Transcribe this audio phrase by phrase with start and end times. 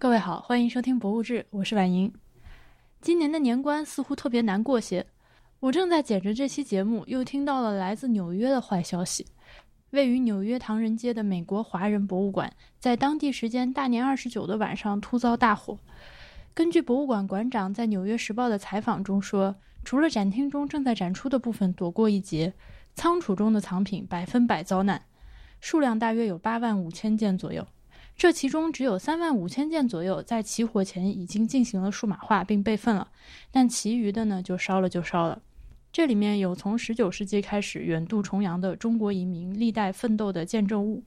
[0.00, 2.10] 各位好，欢迎收听《博物志》，我是婉莹。
[3.02, 5.04] 今年的年关似乎特别难过些。
[5.58, 9.26] 我正在剪着这期节目，又听到了来自纽约的坏消息。
[9.90, 15.78] 位于纽约唐人街的美国华人博物馆，在当地时间大年二十九的晚上突遭大火。
[16.54, 22.54] 根据博物馆馆长在《纽约时报》的采访中说，除了展厅中正在展出的部分躲过一劫，
[22.94, 25.02] 仓储中的藏品百分百遭难，
[25.60, 27.66] 数量大约有八万五千件左右。
[28.20, 33.08] 这其中只有三万五千件左右在起火前已经进行了数码化并备份了，
[33.50, 35.40] 但其余的呢就烧了就烧了。
[35.90, 41.02] 这里面有从十九世纪开始远渡重洋的中国移民历代奋斗的见证物，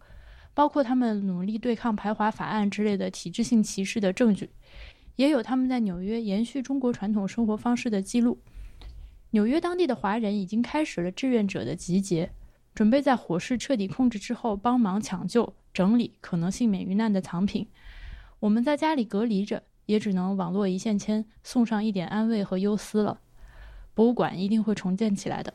[0.55, 4.49] 包括他们努力对抗排华法案之类的体制性歧视的证据，
[5.15, 8.39] 也有他们在纽约延续中国传统生活方式的记录。
[9.29, 12.31] 纽约当地的华人已经开始了志愿者的集结，
[12.73, 15.53] 准备在火势彻底控制之后帮忙抢救。
[15.73, 17.67] 整理可能幸免于难的藏品，
[18.39, 23.19] 我们在家里隔离着，也只能网络一线牵，送上一点安慰和忧思了。
[23.93, 25.53] 博物馆一定会重建起来的。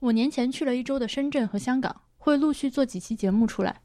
[0.00, 3.80] 我年前去了一周的深圳和香港，会陆续做几期节目出来。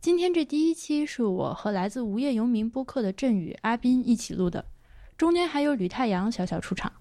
[0.00, 4.66] 今天这第一期是我和来自无业游民播客的振宇、阿斌一起录的，
[5.16, 6.92] 中间还有吕太阳小小出场。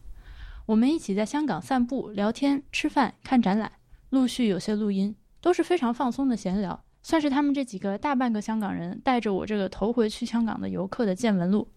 [0.67, 3.73] 我们一起在香港散步、聊天、吃饭、看展览，
[4.09, 6.83] 陆续有些录音，都是非常放松的闲聊。
[7.03, 11.67] 算是他们这几个大半个香港人带着我这个头回去香港的游客的见闻录。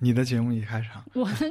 [0.00, 1.50] 你的节目一开场，我的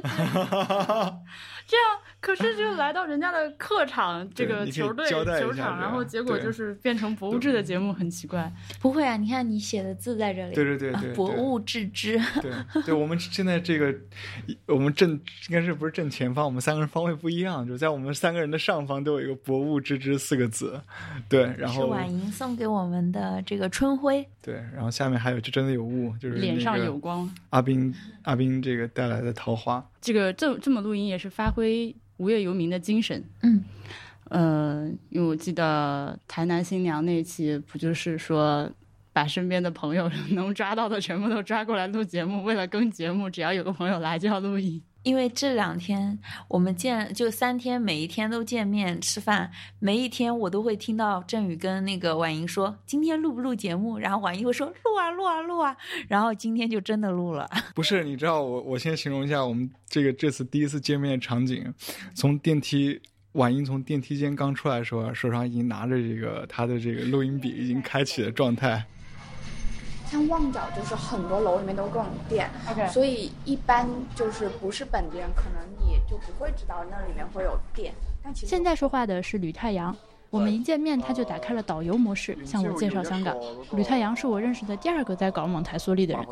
[1.66, 1.99] 这样。
[2.20, 8.52] 可是就来到人家的客场，这个球队球场，然后结果就是变成博物志的节目，很奇怪。
[8.78, 10.54] 不会啊，你看你写的字在这里。
[10.54, 12.20] 对对对对，博物志之。
[12.42, 12.52] 对
[12.84, 13.94] 对，我们现在这个，
[14.66, 16.44] 我们正应该是不是正前方？
[16.44, 20.80] 我们三个人方位不一样，就在我们三个人的上方都有一个“博物志之”四个字。
[21.28, 24.28] 对，然后是婉莹送给我们的这个春晖。
[24.42, 27.28] 对，然后下面还有，就真的有雾，就是脸上有光。
[27.50, 31.94] 阿斌阿斌这个带来的桃花，这个这这么录音也是发挥。
[32.16, 33.64] 无业游民的精神，嗯，
[34.28, 38.70] 呃，因为我记得台南新娘那期不就是说，
[39.10, 44.82] 把身边的朋友 能抓到的全部都抓过来录节目，为了跟节目，只要有个朋友来就要录音。
[45.02, 55.76] 因为这两天我们见就三天，每一天都见面吃饭，每一天我都会听到振宇跟那个婉莹说今天录不录节目，然后婉莹会说录啊录啊录啊，
[56.08, 57.48] 然后今天就真的录了。
[57.74, 61.72] 不是，你知道我我先形容一下我们这个这次第一次见面的场景，
[62.14, 63.00] 从电梯
[63.32, 68.84] 婉莹从电梯间刚出来的时候，手上已经拿着这个她的这个录音笔，已经开启的状态。
[70.10, 72.50] 像旺角就是很多楼里面都各种店，
[72.90, 77.94] 所以一般就是不是本地人，可能你就不会知道那里面会有店。
[78.20, 79.96] 但其实现在说话的是吕太阳，
[80.28, 83.36] 我们一见面他就打开了导游模式，向我介绍香港。
[83.70, 86.26] 吕太阳是我认识的第二个在搞蒙台梭利的人。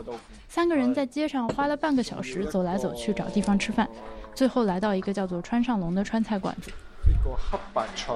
[0.48, 3.88] 三个人在街上花了半个小时走来走去找地方吃饭，
[4.34, 6.72] 最后来到一个叫做川上龙的川菜馆子。
[6.72, 8.12] 呢个黑白菜，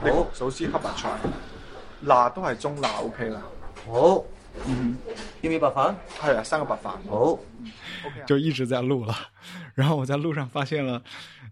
[0.00, 1.10] 好，首先黑白菜，
[2.04, 3.42] 辣都系中辣，OK 啦。
[3.86, 4.24] 好。
[4.66, 4.96] 嗯，
[5.40, 5.96] 要唔要白饭？
[6.20, 6.92] 系啊，三个白饭。
[7.08, 7.38] 好，
[8.26, 9.14] 就一直在录了。
[9.74, 11.02] 然后我在路上发现了，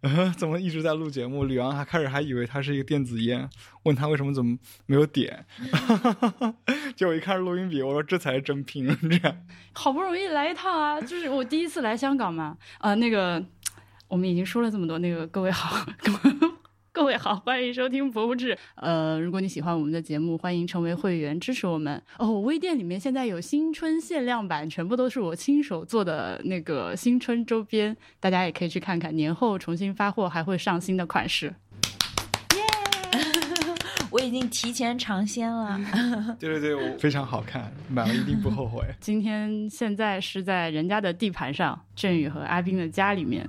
[0.02, 1.44] 呃，怎么一直在录节目？
[1.44, 3.48] 吕昂还开始还以为他是一个电子烟，
[3.84, 5.44] 问他为什么怎么没有点。
[6.94, 8.86] 结果一看是录音笔，我说这才是真拼。
[8.86, 9.36] 这样，
[9.72, 12.56] 好不容易来一趟啊，就是我第一次来香港嘛。
[12.80, 13.42] 呃，那个
[14.08, 15.84] 我们已经说了这么多，那个各位好。
[17.00, 18.54] 各位好，欢迎收听《博物志》。
[18.74, 22.38] 呃，如果你喜欢我们的节目，欢迎成为会员支持我们哦。
[22.40, 29.16] 微店里面现在有新春限量版，全部都是我亲手做的那个新春周边，大家也可以去看看。
[29.16, 31.46] 年后重新发货，还会上新的款式。
[32.54, 32.62] 耶！
[34.12, 35.80] 我已经提前尝鲜了。
[36.38, 38.84] 对对对，我非常好看，买了一定不后悔。
[39.00, 43.48] 今天现在是在人家的地盘上，振宇和阿斌的家里面。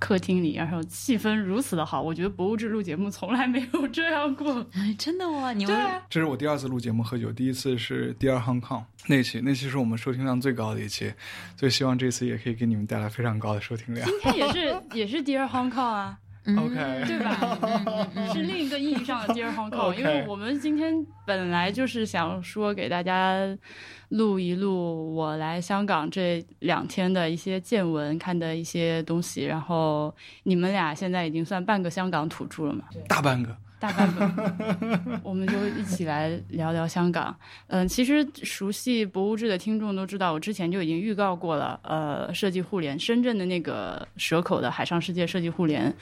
[0.00, 4.66] 客厅里，然后气氛如此的好，我觉得博物志录节目从来没有这样过。
[4.72, 5.52] 哎 真的吗？
[5.52, 5.76] 你们
[6.08, 11.12] 这是我第二次录节目喝酒，第一次是第二 Hong Kong 那期，那期是我们收听量最高的一期，
[11.56, 14.08] 所以希望这次也可以给你们带来非常高的收听量。
[14.08, 16.18] 今天也是也是第二 Hong Kong 啊。
[16.46, 16.74] OK，
[17.06, 18.08] 对吧？
[18.32, 23.36] 是另一个意义上的 Dear Hong Kong，因为我们今天本来就是想说给大家
[24.08, 30.14] 录一录我来香港这两天的一些见闻、看的一些东西，然后
[30.44, 32.84] 你们俩现在已经算半个香港土著了嘛？
[33.06, 37.34] 大半个，大半个， 我们就一起来聊聊香港。
[37.68, 41.80] 嗯，其实熟悉博物志的听众都知道，我之前就已经预告过了。
[41.82, 45.92] 呃，设计互联，深圳的那个蛇口的海上世界设计互联。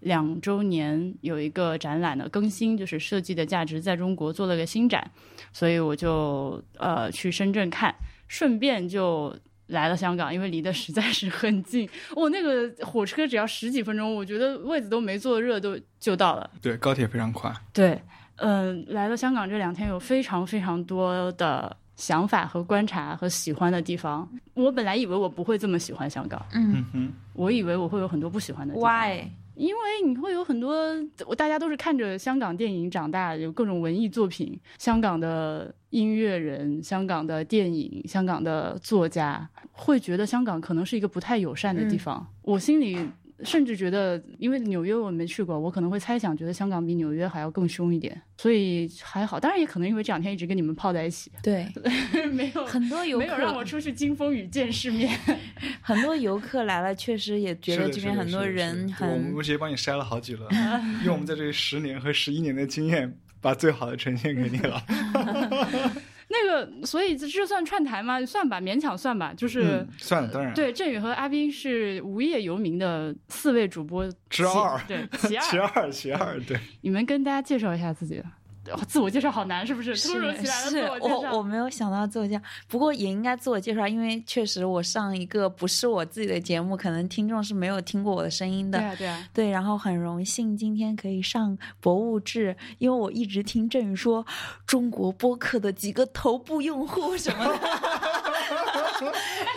[0.00, 5.08] 两周年有一个展览的更新，就是设计的价值在中国做了个新展，
[5.52, 7.94] 所以我就呃去深圳看。
[8.26, 9.36] 顺便就
[9.68, 11.88] 来了香港，因为离得实在是很近。
[12.14, 16.50] 我、那个火车只要十几分钟，我觉得位子都没坐热都就到了。
[16.60, 17.52] 对，高铁非常快。
[17.72, 18.00] 对，
[18.36, 24.28] 嗯、来了香港这两天有非常非常多的想法和观察和喜欢的地方。
[24.54, 28.90] 我本来以为我不会这么喜欢香港，嗯嗯哼，我以为我会有很多不喜欢的地方。
[28.90, 29.28] ，Why？
[29.62, 30.74] 因为你会有很多，
[31.24, 42.26] 我大家都是看着香港电影长大，有各种文艺作品，香港的音乐人、香港的电影、香港的作家，会觉得香港可能是一个不太友善的地方。
[42.42, 43.08] 我心里
[43.44, 49.38] 甚至觉得，因为纽约我没去过，我可能会猜想，觉得香港比纽约还要更凶一点，所以还好。
[49.40, 51.66] 当然也可能因为这两天一直跟你们泡在一起，对，
[52.32, 55.18] 没有很多游客没有让我，出去经风雨见世面。
[55.80, 60.48] 很多游客来了，确实也觉得这边很多人是的是的对我们很直接帮你筛了好几轮，
[61.04, 64.82] 用我们在这里十年和十一年的经验，把最好的呈现给你了。
[66.32, 68.24] 那个，所以这这算串台吗？
[68.24, 69.62] 算吧，勉强算吧，就是。
[69.62, 75.90] 嗯，算了，当然，对，振宇和阿斌是无业游民的四位主播之二对，其 其二。
[75.90, 78.24] 其二，对，你们跟大家介绍一下自己，哦
[78.88, 79.94] 自我介绍好难，是不是？
[79.96, 81.42] 突如其来的自我介我我。
[81.42, 88.78] 没有想到自我介绍，不过也应该自我介绍，因为确实我上一个不是我自己的节目，可能听众是没有听过我的声音的。
[88.78, 94.24] 对啊，对啊，对，然后很荣幸今天可以上博物志，因为我一直听郑宇说
[94.66, 97.52] 中国播客的几个头部用户什么的，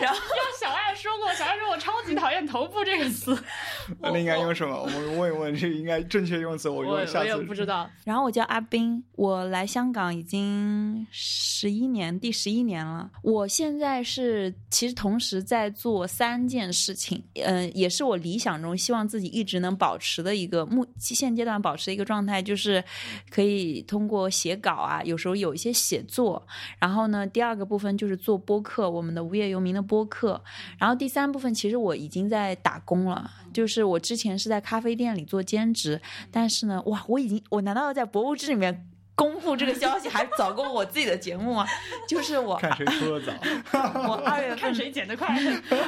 [0.00, 3.36] 然后要小爱说过，小爱说我超级讨厌“头部”这个词，
[4.00, 4.80] 那应该用什么？
[4.80, 7.66] 我们问一问，这应该正确用词，我我用下次我也不知。
[7.66, 7.90] 道。
[8.04, 13.10] 然后我叫阿斌，我来香港已经十一年，第十一年了。
[13.22, 22.84] 我现在是其实同时在做三件事情，嗯、也是我理想中希望自己一直能保持的一个目现阶段保持的一个状态，就是
[23.30, 26.46] 可以通过写稿啊，有时候有一些写作。
[26.78, 30.40] 然后呢，第二个部分就是做播客，我们的无业游民的播客。
[30.78, 36.00] 然后第三部分其实我已经在打工了，就是我之前是在咖啡店里做兼职，
[36.30, 41.66] 但是呢，哇，我已经，我难道要在博物志里面公布这个消息，还早过我自己的节目啊？
[42.06, 43.32] 就是我，看谁出的早，
[44.06, 45.34] 我二月份看谁剪得快。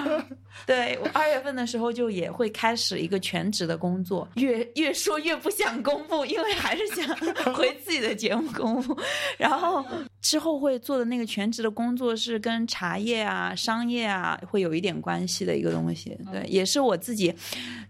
[0.67, 7.07] 对我二月份的时候就也会开始一个全职的工作，越越说越不想公布，因为还是想
[7.55, 8.99] 回自己的节目公布。
[9.37, 9.85] 然后
[10.23, 16.19] 之后会做的那个全职的工作是跟茶叶啊、商业啊会有一点关系的一个东西。
[16.33, 17.35] 对，也是我自己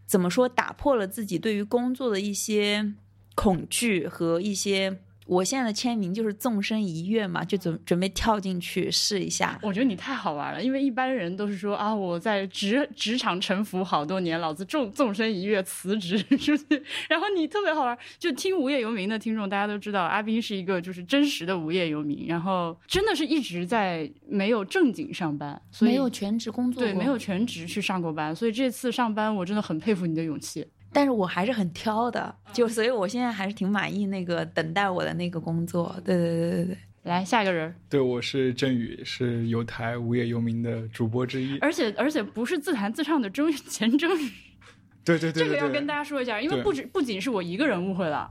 [0.05, 2.93] 怎么说打破了自己对于工作的一些
[3.37, 4.99] 恐惧和一些。
[5.29, 9.59] 我现在的签名就是纵身一跃嘛，就准准备跳进去试一下。
[9.63, 16.83] 我觉得你太好玩了，因为一般人都是说啊，我在职职场沉浮好多年，老子纵纵身一跃辞职 出去。
[17.11, 30.67] 然后你特别好玩，就听无业游民的听众，大家都知道阿斌是一个就是真实的无业游民，然后真的是一直在没有正经上班，所以没有全职工作对没有全职去上过班，所以这次上班我真的很佩服你的勇气。
[30.93, 35.95] 但是我还是很挑的，就所以我现在还是挺满意那个等待我的那个工作。
[36.05, 41.59] 对对对对对，来下一个人，对，我是振宇，是有台无业游民的主播之一。
[41.59, 44.31] 而且而且不是自弹自唱的争钱争宇，
[45.05, 48.31] 对对对对对，这个要跟大家说一下，因为不止不仅是我一个人误会了。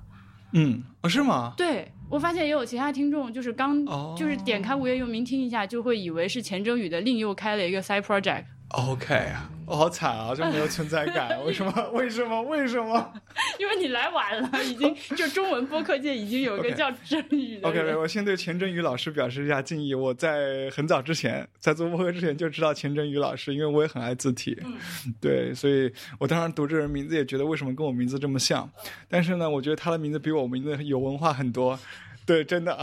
[0.53, 1.53] 嗯，哦，是吗？
[1.57, 11.89] 对我发现也有其他听众，就是刚、哦就是点开无业游民听一下，就会以为是钱征宇的另又开了一个 side project，OK 啊，我、好惨啊，就没有存在感，为什么？
[11.93, 12.41] 为什么？
[12.43, 13.13] 为什么
[13.57, 17.97] 因为你来晚了，已经 就中文播客界已经有一个叫征宇的？OK，人。
[17.97, 19.95] 我先对钱真宇老师表示一下敬意。
[19.95, 24.57] 我在很早之前，在做播客之前就知道钱真宇老师，因为我也很爱字体，
[25.21, 28.69] 对，所以我当时读这人名字也觉得为什么跟我名字这么像，
[29.07, 31.79] 但是呢，我觉得他的名字比我名字有文化很多。
[32.27, 32.77] 对，真的，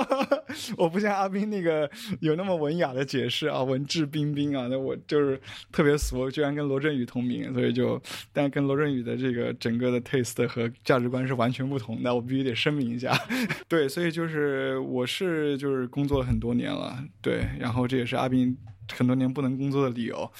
[0.76, 5.40] 我不像阿斌那个有那么文雅的解释啊，文质彬彬啊，那我就是
[5.72, 7.98] 特别俗，居然跟罗振宇同名，所以就，
[8.30, 13.18] 但跟罗振宇的这个整个的 taste 和价值观是完全不同的，我必须得声明一下。
[13.66, 18.54] 对，所以就是我是就是工作了很多年了，对，然后这也是阿斌
[18.92, 20.30] 很多年不能工作的理由，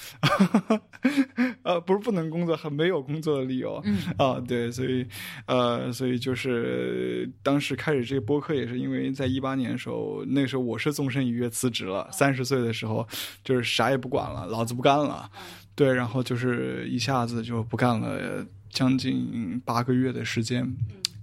[1.63, 3.97] 呃，不是不能工作，很没有工作的理由，嗯。
[4.17, 5.05] 啊，对，所以
[5.47, 13.07] 呃，所以就是当时开始这个播客也是因为在一八年的时候，那时候我是纵身一跃辞职了，三十岁的时候
[13.43, 15.29] 就是啥也不管了，老子不干了，
[15.73, 20.75] 对，然后就是一下子就不干了，将近八个月的时间，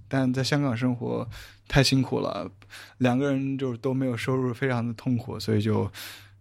[0.07, 1.27] 但在香港生活
[1.67, 2.51] 太辛苦了，
[2.97, 5.89] 两个人就都没有收入，非常的痛苦，所以就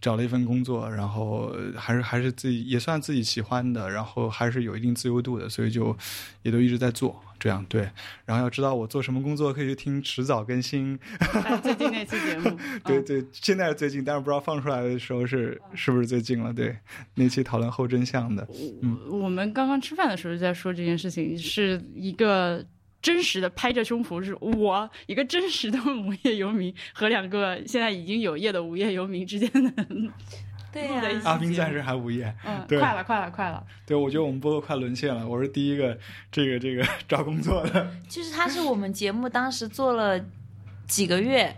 [0.02, 5.96] 找了一份工作，然后还是还是自己也算自己喜欢的，然后还是有一定自由度的，所以就
[6.42, 7.88] 也都一直在做这样对。
[8.26, 10.98] 然后要知道我做什么工作，可以去听迟早更新。
[11.20, 16.52] 哎 最近那期节目， 嗯对对，现在是最近，但是不知道放出来的时候是是不是最近了。
[16.52, 16.76] 对，
[17.14, 18.46] 那期讨论后真相的，
[18.82, 22.64] 嗯我们刚刚吃饭的时候就在说这件事情，是一个
[23.02, 29.84] 真实的拍着胸脯，是我一个真实的 无业游民和两个现在已经有业的无业游民之间的，
[30.72, 32.34] 对呀、期阿斌暂时还无业。
[32.46, 33.62] 嗯，对快了，快了，快了。
[33.84, 35.28] 对，我觉得我们播客快沦陷了。
[35.28, 35.98] 我是第一个
[36.30, 37.90] 这个这个找工作的。
[38.08, 40.18] 就是他是我们节目当时做了
[40.86, 41.54] 几个月，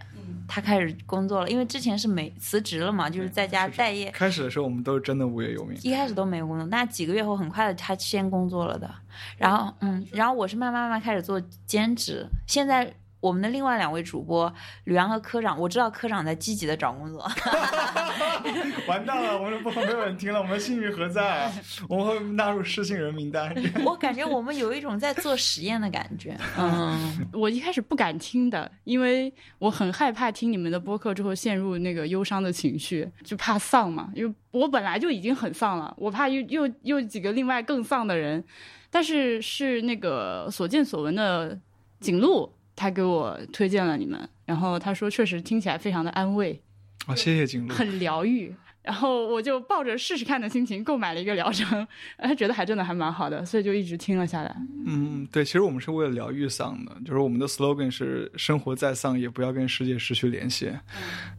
[0.47, 4.11] 他开始工作了，因为之前是没辞职了嘛，就是在家待业。
[4.11, 5.79] 开始的时候我们都是真的无业游民。
[5.83, 8.91] 一开始都没有工作，那几个月后很快的他先工作了的，
[9.37, 14.53] 然后嗯，然后我是慢慢慢慢开始做兼职，现在我们的另外两位主播
[14.85, 17.23] 吕阳和科长，我知道科长在积极的找工作，
[18.87, 21.51] 完蛋了，我们的播客没有人听了，我们信誉何在？
[21.89, 23.51] 我们会纳入失信人名单。
[23.83, 34.11] 我感觉我们有一种在做实验的感觉，嗯， 我一开始不敢听的，因为我很害怕听你们的播客之后陷入那个忧伤的情绪，就怕丧嘛。
[34.15, 38.45] 因为我本来就已经很丧了，我怕又又又几个另外更丧的人。
[38.91, 41.59] 但是是那个所见所闻的
[42.01, 46.61] 景路，他给我推荐了你们，然后他说确实听起来非常的安慰，
[47.07, 47.75] 啊，谢谢景路。
[47.75, 48.55] 很疗愈。
[48.83, 51.89] 然后我就抱着试试看的心情购买了一个疗程，
[52.19, 54.55] 哎，觉得还真的还蛮好的，所以就一直听了下来。
[54.85, 60.71] 嗯，对，其实我们是为了疗愈丧的，就是我们的 slogan 是“生活再丧，也不要跟世界失去联系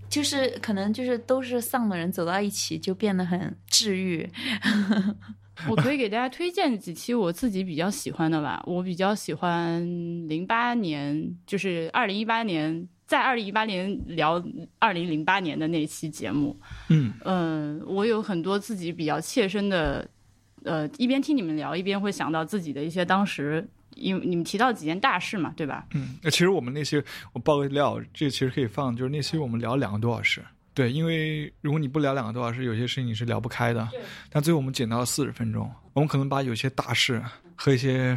[0.09, 4.27] 就是可能就是都是丧的人走到一起就变得很治愈，
[5.69, 8.61] 我可以给大家推荐几期我自己比较喜欢的吧。
[8.65, 9.81] 我比较喜欢
[10.27, 14.43] 零八年，就是二零一八年，在二零一八年聊
[14.79, 16.59] 二零零八年的那期节目。”。
[16.89, 20.07] 嗯，嗯，我有很多自己比较切身的，
[20.63, 25.85] 呃，一边听你们聊，一边会想到自己的一些当时，因为你们提到几件大事嘛，对吧？
[25.93, 30.43] 嗯，那其实我们那些我爆个料，这其实可以放，就是那期我们聊两个多小时。
[30.75, 33.87] 对，因为如果你不聊两个多小时，有些事情你是聊不开的。
[34.29, 37.23] 但最后我们剪到了四十分钟，我们可能把有些大事
[37.55, 38.15] 和一些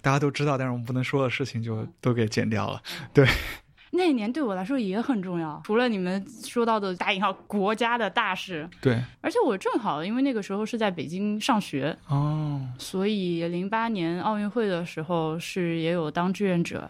[0.00, 2.80] 大家都知道，但是我们不能说的事情就都给剪掉了。
[3.12, 3.26] 对，
[3.90, 16.88] 那一年对我来说也很重要，除了你们说到的打引号国家的大事，对，而且我正好因为那个时候是在北京上学，哦，所以零八年奥运会的时候是也有当志愿者，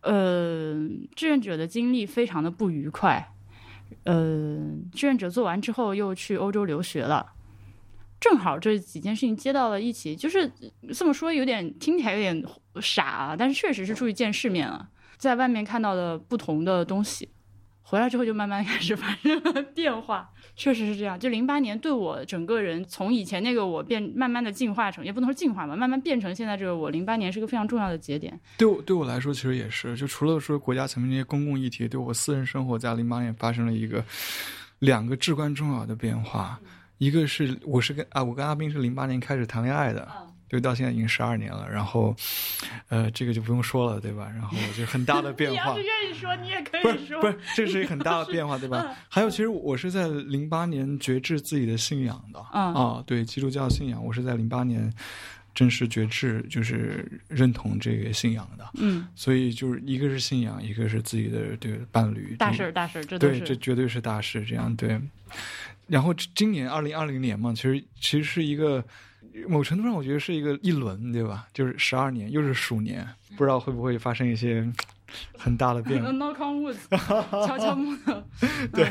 [0.00, 0.74] 呃，
[1.14, 3.33] 志愿者的经历非常的不愉快，
[4.04, 7.32] 呃，志愿者做完之后又去欧洲留学了。
[8.20, 10.50] 正好这几件事情接到了一起，就是
[10.94, 12.44] 这么说有点听起来有点
[12.80, 14.88] 傻啊，但是确实是出去见世面了，
[15.18, 17.28] 在外面看到的不同的东西，
[17.86, 21.20] 回来之后就慢慢开始发生了 变化，确实是这样。
[21.20, 26.90] 就零八年对我整个人从以前那个我变慢慢的进化成，也不能说进化吧，慢慢变成现在这个我。
[26.90, 28.40] 零八年是个非常重要的节点。
[28.56, 34.02] 对我对我来说，其实也是，就除了说国家层面这些公共议题，对我私人生活在零八年发生了一个
[34.78, 36.58] 两个至关重要的变化。
[36.98, 40.08] 一个是我是跟啊，我跟阿斌是零八年开始谈恋爱的，
[40.54, 41.68] 对，到现在已经十二年了。
[41.68, 42.14] 然后，
[42.88, 44.30] 呃，这个就不用说了，对吧？
[44.32, 45.82] 然后就很大的变 你要化是。
[45.82, 47.20] 愿意说，你也可不以说。
[47.20, 48.94] 是不是，这是一个很大的 变化，对吧？
[49.08, 54.92] 还有，其实我是在零八年觉知自己的信仰的，嗯啊，对基督教信仰，我是在零八年
[55.54, 58.64] 正式觉知，就是认同这个信仰的。
[58.74, 64.44] 嗯，所以就是一个是信仰，一个是自己的这个伴侣，大事儿大事儿，这对，这绝对是大事。
[64.44, 65.00] 这样对。
[65.86, 68.82] 然后今年二零二零年嘛，其实其实是一个
[69.48, 71.46] 某程度上，我觉得是一个一轮，对吧？
[71.52, 74.66] 就是十二年，又是鼠年，不知道会不会发生一些
[75.36, 76.10] 很大的变化。
[76.12, 76.76] knock on wood，
[77.46, 78.22] 悄悄木头。
[78.72, 78.88] 对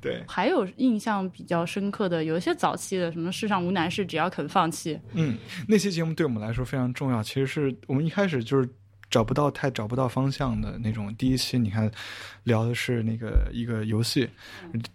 [0.00, 4.98] 对，还有印象比较深刻的，有一些早期的，什么世上无难事，只要肯放弃。
[5.14, 7.22] 嗯，那期节目对我们来说非常重要。
[7.22, 8.68] 其实是我们一开始就是
[9.10, 11.14] 找不到太找不到方向的那种。
[11.16, 11.90] 第一期你看
[12.44, 14.28] 聊的是那个一个游戏，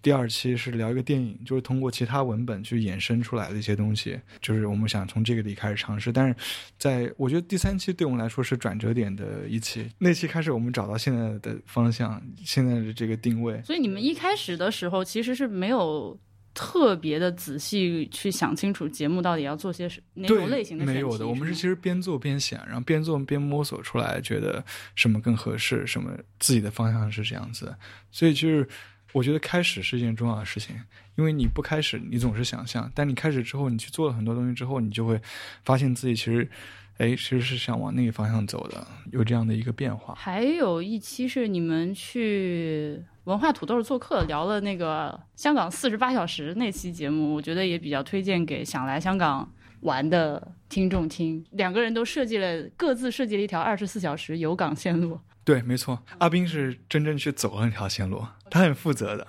[0.02, 6.12] 第二期是聊一个电影，就是通过其他文本去衍生出来的一些东西，就是我们想从这个里开始尝试。
[6.12, 6.36] 但是
[6.78, 13.62] 在我觉得第三期对我们来说是转折点的一期，那期开始我们找到现在的方向，现在的这个定位。
[13.64, 16.18] 所以你们一开始的时候其实是没有
[16.54, 24.64] 特别的仔细去想清楚节目到底要做些什哪，种类型的没有的，我们是其实边做边想，然后边做边摸索出来，觉得
[24.96, 27.76] 什么更合适，什么自己的方向是这样子。
[28.12, 28.68] 所以就是
[29.14, 30.76] 我觉得开始是一件重要的事情，
[31.16, 35.20] 因为你不开始，你总是想象；但你开始之后，你去做了很多东西之后，你就会
[35.64, 36.48] 发现自己其实，
[36.98, 40.14] 哎，其实是想往那个方向走的，有这样的一个变化。
[40.16, 51.44] 还有一期是你们去文化土豆做客，聊了那个香港四十八小时那期节目，我觉得也比较推荐给想来香港玩的听众听。
[51.52, 55.20] 两个人都设计了各自设计了一条二十四小时游港线路。
[55.44, 59.28] 对，没错，阿斌是真正去走了那条线路，他很负责的。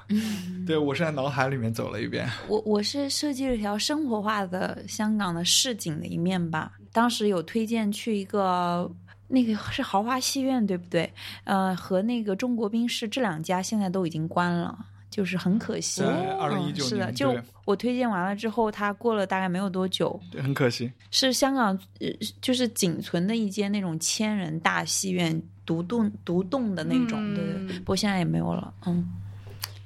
[0.65, 2.29] 对我是在脑海里面走了一遍。
[2.47, 6.71] 我我是设计了一条生活化的香港的市井的一面吧。
[6.95, 8.89] 当时有推荐去一个
[9.27, 11.13] 那个是豪华戏院，对不对？
[11.43, 14.79] 呃，和那个中国宾士这两家现在都已经关了，
[15.11, 16.03] 就是很可惜。
[16.39, 20.93] 二零一九嗯、是的，就我推荐完了之后，它过了大概没有多久，对，很可惜。
[21.11, 22.09] 是香港呃
[22.41, 27.79] 就是仅存的一间那种千人大戏院，独栋独栋的那种，嗯对对。
[27.81, 29.05] 不过现在也没有了，嗯，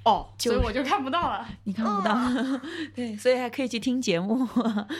[0.08, 1.46] 哦，就所以我就看不到了。
[1.64, 2.18] 你看不到，
[2.96, 4.48] 对，所以还可以去听节目。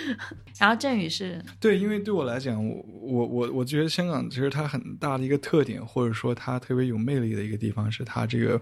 [0.60, 8.60] 然后振宇是，对，因为对我来讲，我我我我觉得香港其实它很大的一个特点，或者说它特别有魅力的一个地方，是它这个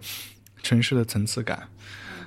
[0.63, 1.69] 城市的层次感。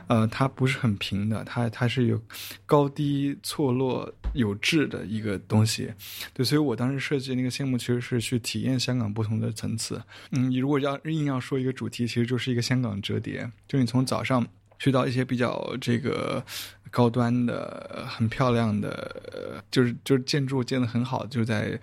[0.10, 2.20] 呃，它不是很平的，它它是有
[2.66, 5.94] 高低错落有致的一个东西。
[6.34, 10.02] 对，所以我当时设计那个项目，其实是去体验香港不同的层次。
[10.32, 14.46] 嗯，你如果要硬要说一个主题，其实就是一个香港折叠，就你从早上
[14.80, 16.44] 去到一些比较这个
[16.92, 18.90] 高端的、很漂亮的，
[19.34, 21.80] 呃就是就是建筑建的很好，就在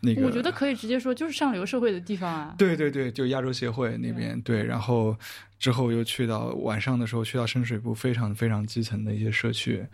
[0.00, 0.22] 那个。
[0.22, 2.54] 我觉得可以直接说，就是上流社会的地方啊。
[2.58, 5.16] 对对对，就亚洲协会那边对，然后
[5.58, 9.86] 之后又去到晚上的时候去到深水埗非常非常基层的一些社区，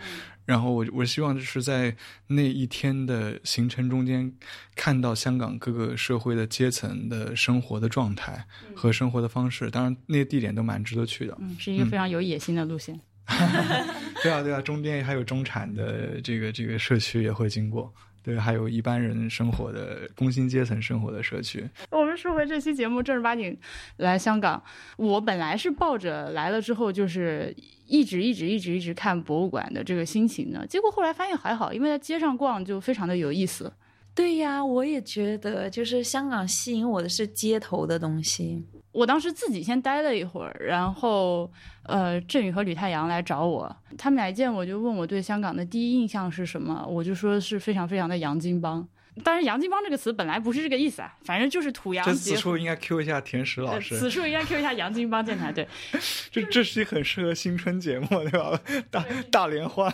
[0.44, 1.96] 然后我我希望就是在
[2.28, 4.32] 那一天的行程中间
[4.76, 11.36] 看到香港各个社会的阶层的生活的状态和生活的方式，当然那些地点都蛮值得去的。
[11.40, 13.00] 嗯，是一个非常有野心的路线。
[13.26, 13.84] 哈 哈
[14.22, 17.92] 对啊对啊，中间还有中产的这个这个社区也会经过。
[18.22, 21.64] 对，还有一般人生活的工薪阶层生活的社区。
[21.90, 23.56] 我们说回这期节目，正儿八经
[23.98, 24.60] 来香港，
[24.96, 27.54] 我本来是抱着来了之后就是
[27.86, 33.72] 一直一直一直一直看博物馆的这个心情的，结果后来发现还好，因为在街上逛就非常的有意思。
[34.16, 38.64] 对呀，我也觉得，就是香港吸引我的是街头的东西。
[38.90, 41.52] 我当时自己先待了一会儿，然后
[41.84, 48.88] 呃，振宇和吕太阳来找我，他们俩见我就问我对香港的第一印象是什么，我就说是非常非常的洋泾浜。
[49.24, 52.36] 当然，洋泾浜这个词本来不是这个意思啊，反正就是土洋这结合。
[52.36, 53.98] 此处应该 Q 一下田石老呃师。
[53.98, 55.66] 此处应该 Q 一下洋泾浜电台，对，
[56.30, 58.60] 这这是一很适合新春节目，对吧？
[58.90, 59.92] 大大联欢，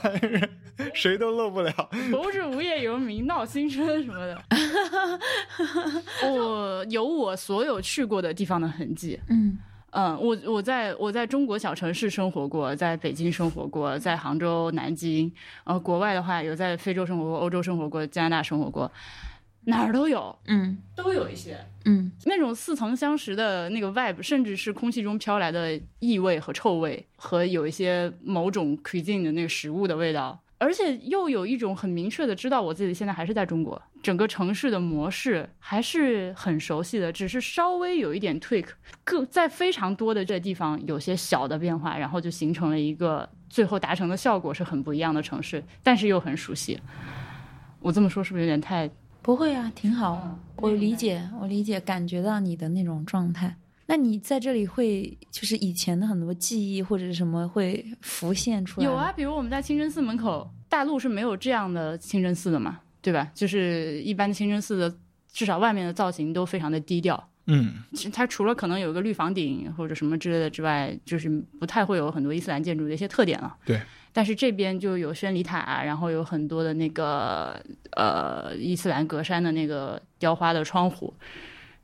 [0.95, 1.73] 谁都漏不了。
[2.11, 4.43] 博物志无业游民闹新春什么的。
[6.29, 9.21] 我 有我所有去过的地方的痕迹。
[9.29, 9.59] 嗯
[9.93, 15.31] 嗯，我我在我在中国小城市生活过，在北京生活过，在杭州、南京，
[15.65, 18.91] 呃，国外的话有在非洲生活过、欧洲生活过、加拿大生活过，
[19.65, 20.79] 哪儿都有，嗯。
[20.97, 22.11] 都有一些嗯。
[22.25, 38.67] 那种似曾相识的那个 vibe，甚至是空气中飘来的异味和臭味，和有一些某种 cuisine 的那个食物的味道，而且又有一种很明确的知道我自己现在还是在中国，整个城市的模式还是很熟悉的，只是稍微有一点 tweak，
[39.03, 46.79] 各在非常多的这地方有些小的变化，然后就形成了一个最后达成的效果是很不一样的城市，但是又很熟悉。
[47.81, 48.89] 我这么说是不是有点太
[49.21, 50.39] 不会啊，挺好。
[50.55, 53.57] 我理解，我理解，感觉到你的那种状态。
[53.87, 58.87] 那你在这里会就是以前的很多记忆或者是什么会浮现出来？
[58.87, 63.31] 有啊，，比如我们在清真寺门口，大陆是没有这样的清真寺的嘛，对吧？
[63.35, 64.97] 就是一般清真寺的，
[65.33, 67.29] 至少外面的造型都非常的低调。
[67.47, 73.57] 嗯，其实它除了可能有一个绿房顶或者什么之类的之外，就是不太会有很多伊斯兰建筑的一些特点了。
[73.65, 73.81] 对。
[74.15, 77.59] 但是这边就有宣礼塔，然后有很多的那个
[77.93, 81.13] 呃伊斯兰格栅的那个雕花的窗户，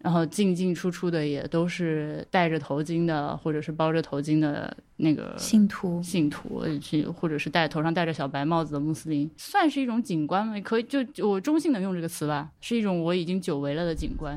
[0.01, 6.03] 然后进进出出的也都是戴着头巾的，或者是包着头巾的那个信徒。
[6.03, 10.55] 信徒，去或者是戴头上戴着小白帽子的穆斯林，算是一种景观吗？
[10.61, 14.37] 可以，就就我中性的用这个词吧，是一种我已经久违了的景观。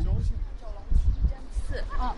[1.67, 2.11] 寺，嗯，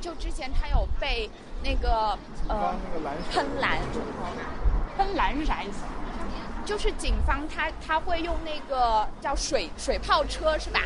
[0.00, 1.30] 就之前他有被
[1.62, 2.74] 那个呃
[3.30, 3.78] 喷蓝，
[4.96, 5.84] 喷蓝是啥意思？
[6.70, 10.80] 就是警方他他会用那个叫水水炮车是吧？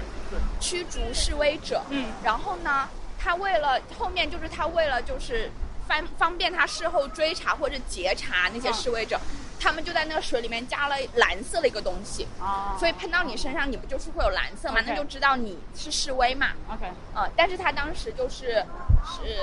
[0.59, 1.83] 驱逐示威者。
[1.91, 5.51] 嗯，然后呢，他为了后面就是他为了就是
[5.87, 9.21] 方方便他事后追查或者截查那些示威者，
[9.61, 16.53] 他们就在那个水里面加了蓝色的一个东西，啊所以喷到你身上，你不就是会有蓝色嘛那就知道你是示威嘛。
[16.71, 18.65] OK，呃，但是他当时就是
[19.05, 19.39] 是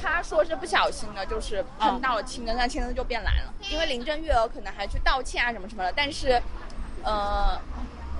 [0.00, 3.52] 他说是不小心的，就是碰到了青灯，那青灯就变蓝了。
[3.70, 6.40] 因为林郑月娥可能还去道歉啊什么什么的，但是，
[7.04, 7.60] 呃，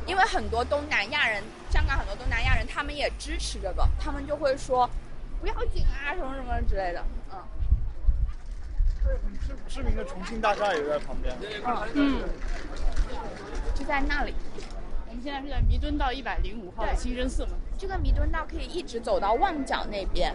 [0.07, 4.89] 因为很多东南亚人，香港很多东南亚人，他们也支持这个，他们就会说
[5.41, 7.39] 不要紧啊什么什么之类的，嗯。
[9.03, 11.35] 对，很知知名的重庆大厦也在旁边。
[11.95, 12.23] 嗯，
[13.75, 14.35] 就在那里。
[15.09, 17.53] 我们现在是在弥敦道一百零五号的清真寺门。
[17.81, 20.35] 这个弥敦道可以一直走到旺角那边，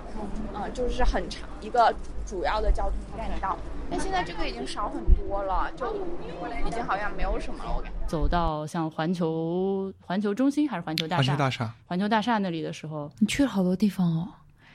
[0.55, 1.93] 嗯，就是很长一个
[2.25, 3.55] 主要的交通干道。
[3.87, 5.85] 但现在这个已经少很多了，就
[6.65, 8.07] 已经好像没有什么了，我感觉。
[8.07, 11.23] 走到像环球环球中心还是环球大厦？
[11.23, 14.27] 环球大厦，环球大厦那里的时候，你去了好多地方哦，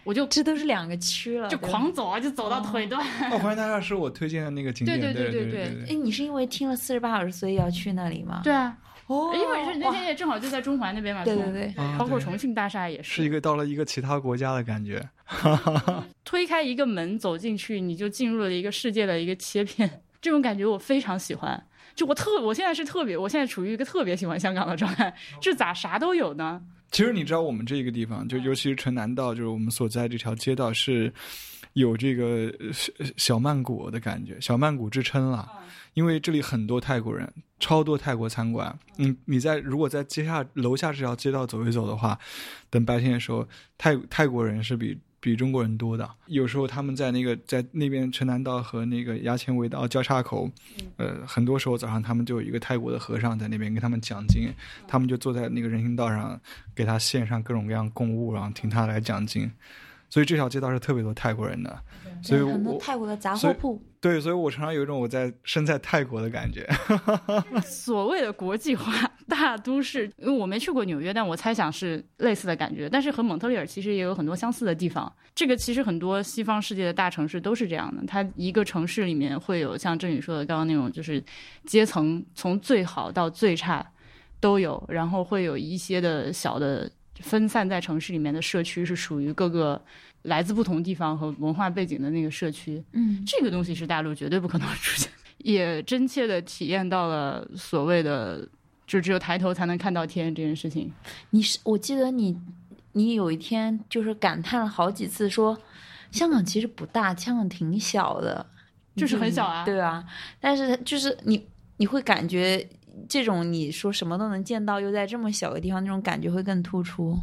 [0.05, 3.05] 我就这都是两个区了，就狂走啊，就走到腿断。
[3.33, 8.43] 哦，环球大厦是我推荐的那个景点，对对对对对对哎，你是因为听了四十八小时，所以要去那里吗？
[8.45, 8.79] 对啊，
[9.11, 11.25] 哦因为是那天也正好就在中环那边嘛。
[11.25, 15.05] 对对对，啊包括重庆大厦也是一个到了一个其他国家的感觉。
[16.25, 21.67] 推开一个门走进去，你就进入了一个世界的一个切片，这种感觉我非常喜欢。
[21.97, 26.63] 就我特，我现在是特别，我现在处于一个特别喜欢香港的状态，这咋啥都有呢？
[26.91, 31.13] 其实你知道，我们这个地方，就尤其是城南道，就是我们所在这条街道是
[31.75, 35.49] 有这个呃小小曼谷的感觉，小曼谷之称了。
[35.95, 38.79] 因为这里很多泰国人，超多泰国餐馆。
[38.99, 42.17] 嗯，你在如果在街下楼下这条街道走一走的话，
[42.71, 46.11] 等白天的时候，泰泰国人是比比中国人多的。
[46.27, 50.51] 有时候他们在那个在那边城南道和那个牙签围道交叉口，
[50.97, 54.53] 呃，很多时候早上他们就有一个泰国的和尚在那边给他们讲经，
[54.89, 56.41] 他们就坐在那个人行道上
[56.75, 59.51] 给他献上各种各样供物，然后听他来讲经。
[60.09, 61.81] 所以这条街道是特别多泰国人的，
[62.21, 66.67] 所以对很多泰国的杂货铺，对，所以我常常有一种我在身在泰国的感觉。
[67.63, 68.93] 所谓的国际化
[69.29, 72.89] 大都市，因为我没去过纽约，但我猜想是类似的感觉。
[72.89, 75.13] 但是和蒙特利尔其实也有很多相似的地方。
[75.35, 81.23] 这个其实很多西方世界的大城市都是这样的，它一个城市里面会有像郑宇说的刚刚那种，就是
[81.67, 83.87] 阶层从最好到最差
[84.41, 89.83] 都有，然后会有一些的小的分散在城市里面的社区，是属于各个
[90.23, 92.83] 来自不同地方和文化背景的那个社区。
[92.93, 98.47] 嗯，这个东西是大陆绝对不可能出现， 也真切的体验到了所谓的
[98.87, 100.93] 就只有抬头才能看到天这件事情。
[101.31, 102.37] 你是我记得你，
[102.93, 105.59] 你有一天就是感叹了好几次说，
[106.11, 108.45] 香港其实不大，香港挺小的，
[108.97, 110.05] 就是很小啊对啊，
[110.41, 111.47] 但是就是你
[111.79, 112.69] 你会感觉
[113.09, 117.17] 这种你说什么都能见到，又在这么小的地方，那种感觉会更突出。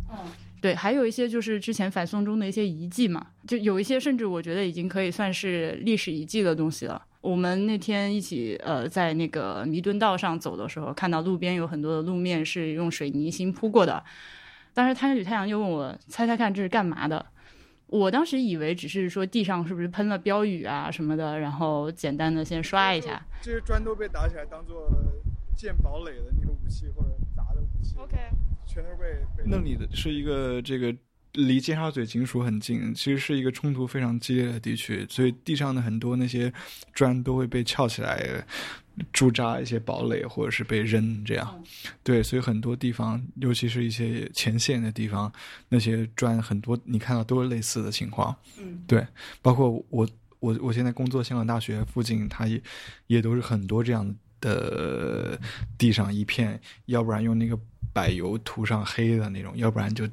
[0.62, 7.02] 对，还有一些就是之前反送中的一些遗迹嘛，就有一些甚至我觉得已经可以算是历史遗迹的东西了。
[7.22, 14.04] 我们那天一起呃在那个弥敦道上走的时候，看到路边有很多的路面是用水泥新铺过的。
[14.74, 17.26] 当时摊着雨太阳就问我猜猜看这是干嘛的，
[17.88, 23.22] 我当时以为只是说地上是不是喷了标语啊什么的，然后简单的先刷一下。
[23.42, 24.90] 这些砖都被打起来当做
[25.56, 27.96] 建堡垒的那个武器或者砸的武器。
[27.98, 28.16] OK，
[28.78, 29.04] 全都是被
[29.36, 29.50] 被。
[29.50, 30.96] 那里的是一个这个
[31.34, 36.52] 离尖沙咀警署很近，其实是一个冲突非常激烈的地区，所以地上的很多那些
[36.94, 38.44] 砖都会被撬起来
[39.14, 41.64] 驻扎一些堡垒，或者是被扔这样。
[42.04, 45.32] 对，所以很多地方，尤其是一些前线的地方，
[45.70, 48.36] 那些砖很多你看到都是类似的情况。
[48.60, 49.06] 嗯，对，
[49.42, 50.08] 包括我
[50.40, 52.62] 我我现在工作香港大学附近，它也
[53.08, 55.40] 也都是很多这样的
[55.78, 57.58] 地上一片，要不然用那个
[57.94, 60.08] 柏油涂上黑的那种，要不然就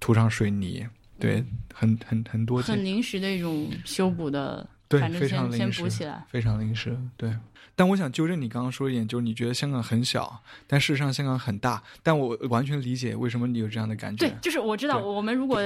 [0.00, 0.86] 涂上水泥。
[1.18, 6.24] 对，很很很多很临时的一种修补的，对反正非常先先临时补起来。
[6.28, 6.98] 非常临时。
[7.16, 7.32] 对，
[7.76, 11.80] 但我想纠正你刚刚说一点，就是你觉得香港很小，但事实上香港很大。
[12.02, 14.26] 但我完全理解为什么你有这样的感觉。
[14.26, 15.62] 对，就是我知道，我们如果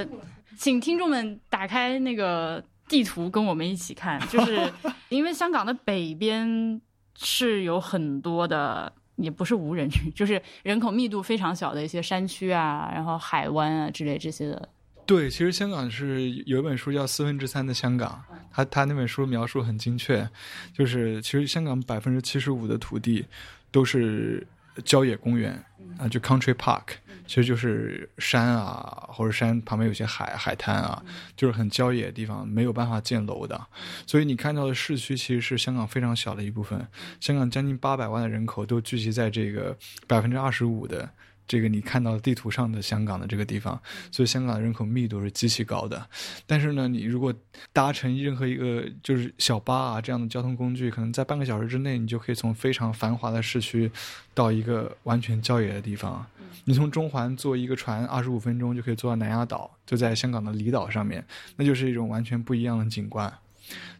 [0.55, 4.71] 请听众们打开那个地图，跟我们一起看，就是
[5.09, 6.79] 因为香港的北边
[7.19, 8.91] 是有很多的。
[9.21, 14.69] 也不是无人区， 就是人口密度非常小的一些山区啊，然后海湾啊之类这些的。
[15.05, 20.25] 对，其实香港是有一本书叫《四分之三的香港》，他他那本书描述很精确，
[20.71, 23.25] 就是其实香港百分之七十五的土地
[23.71, 24.47] 都是
[24.81, 25.63] 郊野公园
[25.97, 26.83] 啊，就 country park，
[27.27, 31.03] 其实就是山啊，或者山旁边有些海海滩啊，
[31.35, 33.59] 就是很郊野的地方，没有办法建楼的。
[34.07, 36.87] 所以你看到的市区其实是香港非常小的一部分。
[37.19, 41.09] 香港将近八百万的人口都聚集在这个百分之二十五的
[41.49, 43.81] 这个你看到地图上的香港的这个地方，
[44.11, 46.07] 所以香港的人口密度是极其高的。
[46.45, 47.33] 但是呢，你如果
[47.73, 53.91] 搭乘任何一个就是小巴啊这样的交通工具，可能在半个小时之内，你就可以从非常繁华的市区
[54.35, 56.23] 到一个完全郊野的地方。
[56.65, 63.33] 你从中环坐一个船，二十五分钟就可以坐到南丫岛，就在香港的离岛上面，那就是一种完全不一样的景观。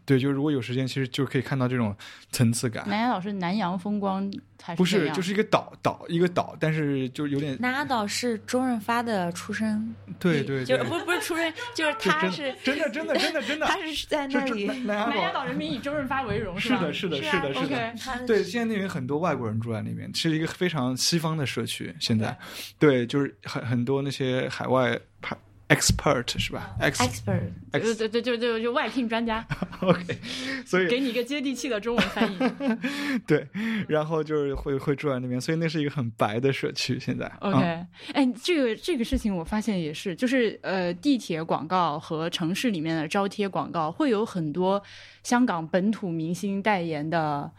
[0.04, 1.94] 对，就如果有时间，其实就可以看到这种
[2.32, 2.88] 层次感。
[2.88, 4.28] 南丫岛是南洋风光
[4.60, 4.76] 还是？
[4.76, 7.56] 不是，就是一个岛岛一个岛，但是就有点。
[7.60, 9.94] 南丫岛是周润发的出身。
[10.18, 14.66] 对对，就是不是不是出身，就是他是真的真的真的真的， 他是在那里。
[14.80, 18.26] 南丫岛人民以周润发为荣，是的，是的，是的，是的。
[18.26, 21.94] 对，现在那边很多外国人住在那边，是一个非常西方的社区。
[22.00, 22.36] 现在，
[22.80, 25.36] 对，就是很很多那些海外派。
[25.70, 29.42] Expert 是吧？expert，对对对，就就就外聘专家。
[29.80, 30.18] OK，
[30.66, 32.38] 所以给你一个接地气的中文翻译。
[33.26, 33.48] 对，
[33.88, 36.98] 然后就是会会住在那边，所以那是一个很白的社区。
[37.00, 44.82] 现在 OK，哎，这个这个事情我发现也是，就是呃，地铁广告和城市里面的招贴广告会有很多
[45.22, 47.50] 香港本土明星代言的，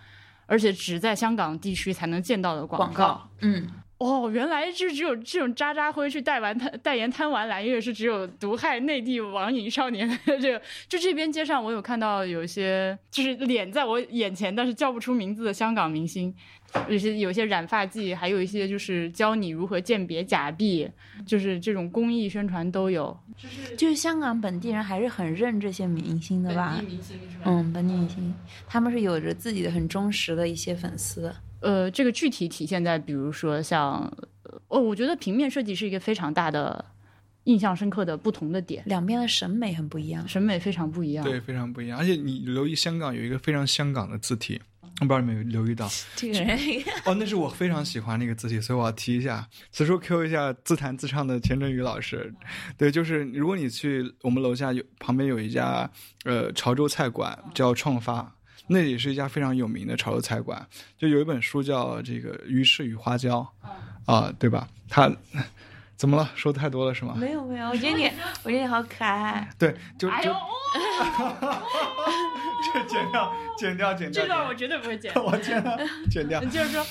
[0.45, 3.29] 而且只在香港地区才能见到的广告。
[3.39, 3.67] 嗯。
[4.01, 16.33] 哦，原来就只有这种渣渣辉去代完他代言贪玩蓝月是只有毒害内地网瘾少年这个，就这边街上我有看到有一些就是脸在我眼前，但是叫不出名字的香港明星，
[16.87, 20.89] 有些有些染发剂，还有一些就是教你如何鉴别假币，
[21.23, 23.15] 就是这种公益宣传都有。
[23.37, 26.73] 就是就是香港本地人还是很认这些明星的吧？
[26.75, 27.43] 本地明星是吧？
[27.45, 28.33] 嗯，本地明星，
[28.67, 31.31] 他们是有着自己的很忠实的一些粉丝。
[31.61, 34.11] 呃，这个具体体现在，比如说像，
[34.67, 36.83] 哦，我觉得平面设计是一个非常大的、
[37.43, 41.97] 印象深刻的不同的点，两边的审美很不一样，审美非常不一样，对，非常不一样。
[41.99, 44.59] 而且你留意香港有一个非常香港的字体，
[45.01, 46.57] 我不知道你们有留意到， 这个人
[47.05, 52.33] 哦，那是我非常喜欢那个字体，所以我要提一下，此处 Q 一下自弹自唱的钱振宇老师，
[52.75, 55.87] 对，就是如果你去我们楼下有旁边有一家
[56.25, 58.35] 呃潮州菜馆叫创发。
[58.71, 60.65] 那里是一家非常有名的潮州菜馆，
[60.97, 63.45] 就有一本书叫《这个鱼翅与花椒》，
[64.11, 64.65] 啊，对吧？
[64.87, 65.11] 他
[65.97, 66.29] 怎么了？
[66.35, 67.13] 说太多了是吗？
[67.17, 68.09] 没有没有，我觉得你，
[68.43, 69.47] 我觉得你好可爱。
[69.59, 70.15] 对，就就，
[72.73, 74.21] 这剪掉，剪掉，剪掉。
[74.21, 75.77] 这段我绝对不会剪， 我剪了，
[76.09, 76.39] 剪掉。
[76.45, 76.85] 就是说。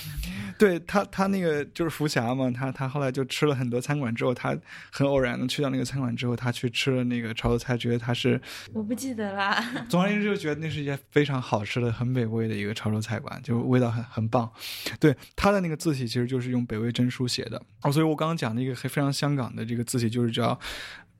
[0.60, 4.54] 对他，他那个就是福霞嘛，他他后来就吃了很多餐馆之后，他
[4.92, 8.38] 很偶然的去到那个餐馆之后，他去吃了那个潮州菜，觉得他是
[8.74, 9.56] 我不记得了。
[9.88, 14.50] 总而言之，就觉得那是一家非常好吃的、很美味的一个潮州菜馆，就味道很很棒。
[14.98, 20.60] 对他的那个字体其实就是用北魏真书写的哦，所以我刚刚讲的一个非常香港的这个字体就是叫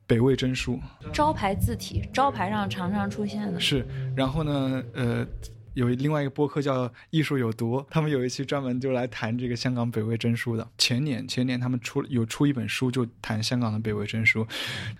[0.07, 0.79] 北魏真书，
[1.14, 3.59] 招牌字体，招牌上常常出现的。
[3.59, 5.26] 是，然后呢，呃。
[5.75, 10.69] 有另外一个播客叫《艺术有毒》，他们有一期专门就来谈这个香港北魏真书的。
[10.77, 14.47] 前年前年他们出有出一本书，就谈香港的北魏真书，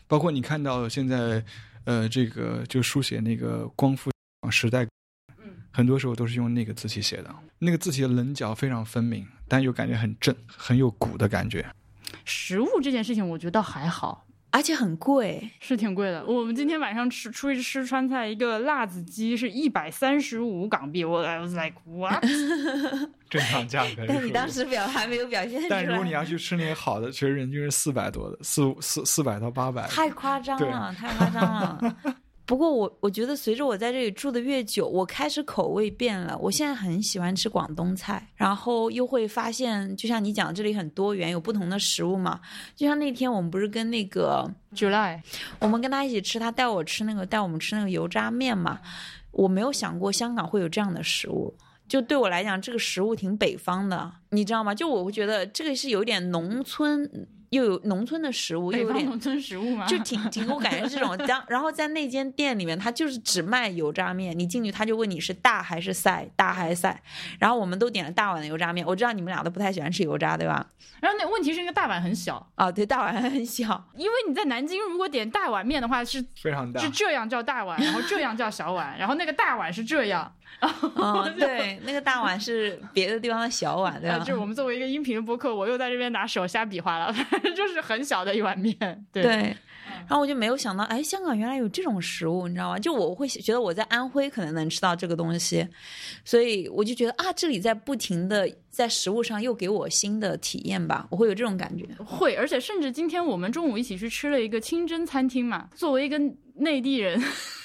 [0.07, 1.45] 包括你看到现在，
[1.85, 4.11] 呃，这个就书写那个光复
[4.51, 4.87] 时代，
[5.73, 7.35] 很多时候都是用那个字体写的。
[7.59, 11.67] 那个字体的棱角非常分明，但又感觉很正，很有古的感觉。
[12.25, 14.27] 实物这件事情，我觉得还好。
[14.53, 16.25] 而且很贵，是挺贵的。
[16.27, 21.05] 我们今天晚上吃出去吃川菜，一个辣子鸡是一百三十五港币。
[21.05, 22.21] 我 I was like what？
[23.31, 24.05] 正常价格。
[24.09, 25.67] 但你当时表还没有表现出来。
[25.69, 29.87] 但如果你要去吃那些好的，其实人均是四百多的，四四四百到八百。
[29.87, 31.97] 太夸张了，太夸张了。
[32.51, 36.37] 不过我我觉得随着我在这里住的越久，我开始口味变了。
[36.37, 42.41] 我现在很喜欢吃广东菜，然后又会发现，就像你讲，这里很多元，有不同的食物嘛。
[42.75, 45.21] 就像那天我们不是跟那个 July，
[45.61, 48.81] 我们跟他一起吃，他带我吃那个带我们吃那个油炸面嘛。
[49.31, 51.55] 我没有想过香港会有这样的食物，
[51.87, 54.75] 就对我来讲，这个食物挺北方的，你知道吗？
[54.75, 57.09] 就我会觉得这个是有点农村。
[57.51, 59.85] 又有农村的食物，又有点农村食物嘛？
[59.87, 61.17] 就挺挺，我感觉这种。
[61.27, 64.37] 然然后在那间店里面，他就是只卖油炸面。
[64.39, 67.03] 你进去，他就问你是大还是塞，大还是塞。
[67.39, 68.87] 然后我们都点了大碗的油炸面。
[68.87, 70.65] 我知道你们俩都不太喜欢吃油炸，对吧？
[71.01, 73.85] 然后那问题是那个大碗很小啊，对，大碗很小。
[73.97, 80.33] 因为你在南京，如果点大碗面的话，是非常大，是这样叫大碗，然后这样叫小碗，然后那个大碗是这样。
[80.61, 84.19] 哦，对，那个大碗是别的地方的小碗，对吧？
[84.19, 88.77] 就是我们作为一个音频播客，我又在这边拿手瞎比划了，反正 就是很小的一碗面。
[89.13, 92.79] 对，然后我就没有想到，哎，香港原来有这种食物，你知道吗？
[92.79, 95.67] 就我会觉得我在安徽可能能吃到这个东西，
[96.25, 101.87] 所以我就觉得啊，这里在不停的在食物上又给我新的体验吧，我会有这种感觉。
[102.05, 106.21] 会，而且甚至今天我们中午一起去吃了一个清真餐厅嘛，作为一个
[106.57, 107.23] 内地人。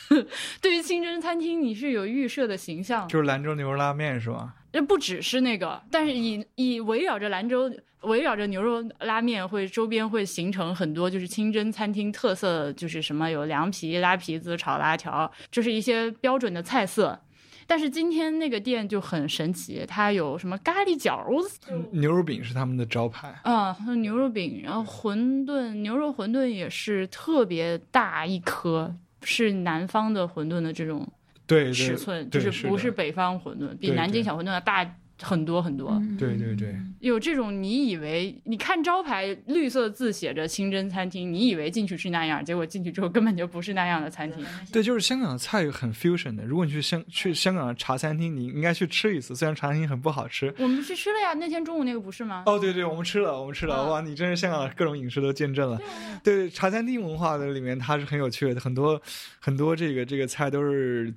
[0.61, 4.53] 对于清真餐厅，你是有预设的形象，就是兰州牛肉拉面是吧？
[4.75, 17.17] 这不只是那个，但是以以围绕着兰州，围绕着牛肉拉面，会周边会形成很多就是清真餐厅特色，就是什么有凉皮、拉皮子、炒拉条，就是一些标准的菜色。
[17.65, 21.57] 但是今天那个店就很神奇，它有什么咖喱饺子、
[21.91, 31.07] 牛肉饼是他们的招牌啊，牛肉饼，然后馄饨，牛肉馄饨也是特别大一颗，是南方的馄饨的这种
[31.47, 34.95] 对尺寸，就是不是北方馄饨，比南京小馄饨要大。
[35.21, 44.45] 很多很多，对对对，有这种你以为你看招牌绿色字写着清真餐厅，你以为进去是那样，结果进去之后根本就不是那样的餐厅。
[44.73, 46.43] 对，就是香港的菜很 fusion 的。
[46.43, 50.53] 如果你去香去香港的茶餐厅，你应该去吃一次，虽然茶餐厅很不好吃。
[50.57, 52.43] 我们去吃了呀，那天中午那个不是吗？
[52.45, 53.89] 哦，对对，我们吃了，我们吃了。
[53.89, 55.79] 哇，你真是香港的各种饮食都见证了。
[56.25, 59.01] 对，茶餐厅文化的里面它是很有趣的，很多
[59.39, 61.13] 很多这个这个菜都是。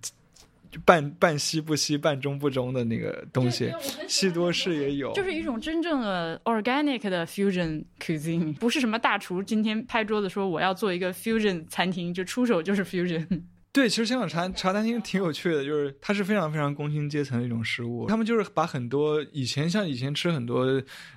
[0.70, 3.72] 就半半西不西，半中不中的那个东西，
[4.07, 13.42] 西多士也有，就是一种真正的 organic 的 fusion cuisine，不是什么大厨今天拍桌子说我要做一个 fusion 餐厅，就出手就是 fusion。
[13.70, 20.62] 对，其实香港茶茶餐厅挺有趣的，就是它是非常非常工薪阶层的一种食物，他们就是把很多以前像以前吃很多，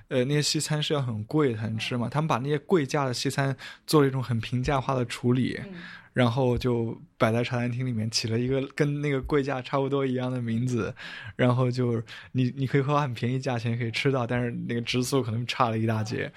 [0.08, 5.58] 呃，那些西餐是要很贵才能吃嘛，他们把那些贵价的西餐做了一种很平价化的处理。
[6.12, 10.94] 然后就摆在茶餐厅里面，起了一个跟那个贵价差不多一样的名字，
[11.36, 16.30] 然后就你你可以花很便宜价钱可以吃到，但是那个质素可能差了一大截。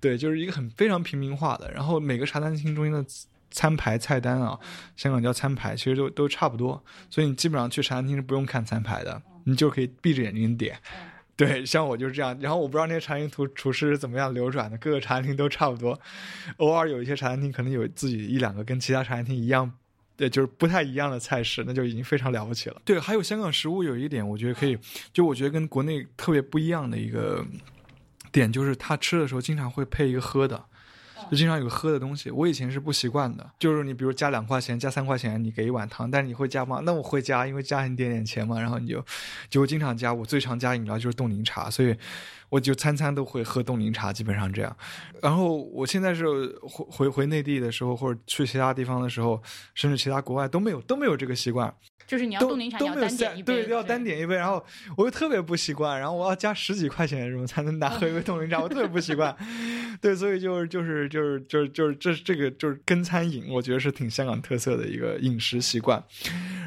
[0.00, 1.70] 对，就是一个很非常平民化的。
[1.72, 3.04] 然后每个茶餐厅中间的
[3.50, 4.58] 餐牌菜单啊，
[4.96, 10.78] 香港叫餐牌，其实都都差不多，所以你基本上去茶餐厅是不用看餐牌的，你就可以闭着眼睛点。
[11.46, 12.38] 对，像我就是这样。
[12.38, 15.98] 然后我不知道那些茶餐厅厨师是怎么样流转的，各个茶餐厅都差不多。
[16.58, 19.72] 偶尔有一些茶餐厅可能有自己一两个跟其他茶餐厅一样，
[20.18, 22.82] 对，就是不太一样的菜式，那就已经非常了不起了。
[22.84, 24.76] 对，还有香港食物有一点，我觉得可以，
[25.14, 27.42] 就我觉得跟国内特别不一样的一个
[28.30, 30.62] 点，就是他吃的时候经常会配一个喝的。
[31.30, 33.48] 就经常有喝的东西，我以前是不习惯的。
[33.58, 36.80] 就是你比如加两块钱、加三块钱，你给一碗汤，但是你会加吗？
[36.84, 38.60] 那我会加，因为加一点点钱嘛。
[38.60, 39.04] 然后你就
[39.48, 40.12] 就经常加。
[40.12, 41.96] 我最常加饮料就是冻柠茶，所以
[42.48, 44.76] 我就餐餐都会喝冻柠茶，基本上这样。
[45.22, 46.24] 然后我现在是
[46.62, 49.40] 回回回内地的时候，或者去其他地方的时候，
[49.74, 51.72] 甚至其他国外都没有都没有这个习惯。
[52.10, 54.34] 就是你要冻柠茶，要单点一杯，对，要单点一杯。
[54.34, 54.60] 然后
[54.96, 59.32] 我又特别不习惯，然后我要加十几块钱什么才能拿喝一杯冻柠茶，我特别不习惯。
[60.02, 66.02] 对，所以就是就是就是就是就是这这个就是跟餐饮，我觉得是挺香港特色的一个饮食习惯。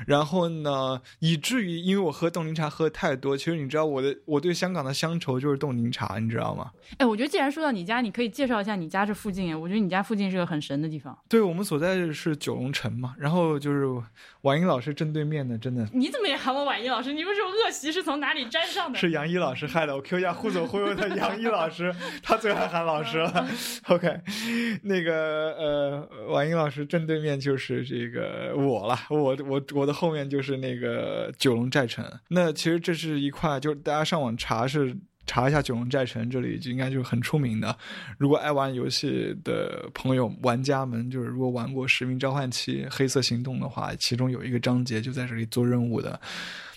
[0.06, 6.72] 然后呢，以至于因为我喝冻柠茶喝太多，其实你知道我的我对香港的乡愁就是冻柠茶，你知道吗？
[6.98, 9.60] 哎，我觉得既然说到你家，你可以介绍一下你家这附近。
[9.60, 11.18] 我觉得你家附近是个很神的地方。
[11.28, 13.86] 对我们所在的是九龙城嘛，然后就是
[14.42, 15.88] 婉英老师正对面的，真的。
[15.94, 17.14] 你怎么也喊我婉英老师？
[17.14, 18.98] 你们说恶习是从哪里沾上的？
[18.98, 19.96] 是杨一老师害的。
[19.96, 23.48] 我 Q 一下互走忽悠的杨一老师，他最爱喊老师了。
[23.90, 24.20] OK，
[24.84, 32.04] 那个呃，婉英老师正对面就是这个我了，我我我的后面就是那个九龙寨城。
[32.28, 34.98] 那其实这是一块，就是大家上网查是。
[35.26, 37.74] 查一下九龙寨城，这里就应该就很出名的。
[38.18, 46.20] 如果爱玩游戏的朋友、玩家们，就是如果玩过《使命召唤七：黑色行动》的话，其中有一个章节就在这里做任务的。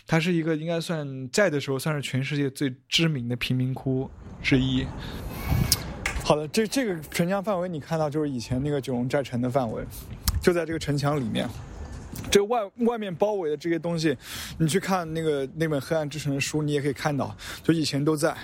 [0.07, 4.09] 它是一个应该算在的时候算是全世界最知名的贫民窟
[4.41, 4.87] 之一。
[6.23, 9.85] 好的，这这个城墙范围你看到就是以前那个九龙寨城的范围，
[10.41, 11.49] 就在这个城墙里面。
[12.31, 14.17] 这外外面包围的这些东西，
[14.59, 18.35] 你去看那个那本《黑暗之城》的书，你也可以看到，就以前都在。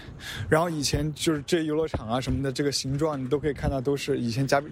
[0.49, 4.63] 然后以前就是这游乐场啊什么的，这个形状你都可以看到，都是以前甲。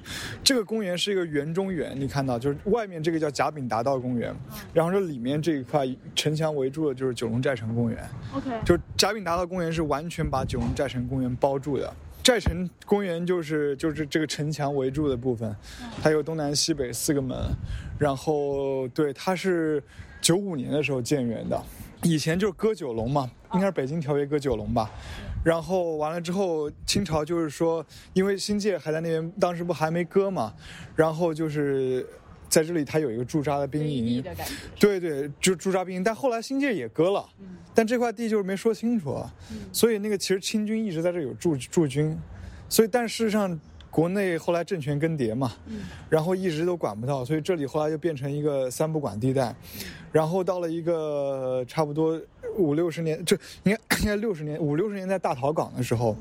[0.42, 4.34] 这个公园是一个园中园，你看到就是外面这个叫甲丙达道公园，
[4.72, 8.08] 然后这里面这一块城墙围住的就是九龙寨城公园。
[8.34, 11.92] OK，就甲丙达道公园是完全把九龙寨城公园包住的。
[12.22, 15.54] 寨城公园就是就是这个城墙围住的部分，
[16.02, 17.36] 它有东南西北四个门，
[17.98, 19.82] 然后对，它是
[20.20, 21.60] 九五年的时候建园的，
[22.02, 24.90] 以前就是割九龙嘛，应该是北京条约割九龙吧，
[25.42, 30.52] 然后完了之后清朝就是说，因为新界还在那边，当时不还没割嘛，
[30.94, 32.06] 然后就是。
[32.50, 34.22] 在这里，它有一个驻扎的兵营，
[34.78, 36.04] 对对，就驻扎兵营。
[36.04, 37.24] 但后来新界也割了，
[37.72, 39.24] 但这块地就是没说清楚，
[39.72, 42.18] 所以那个其实清军一直在这有驻驻军，
[42.68, 43.58] 所以但事实上
[43.88, 45.52] 国内后来政权更迭嘛，
[46.08, 49.54] 然后一直都管不到，所以这里后来就变成一个三不管地带，
[50.10, 52.20] 然后到了一个差不多
[52.56, 56.16] 五六十年，就应该应该六十年五六十年代大逃港的时候，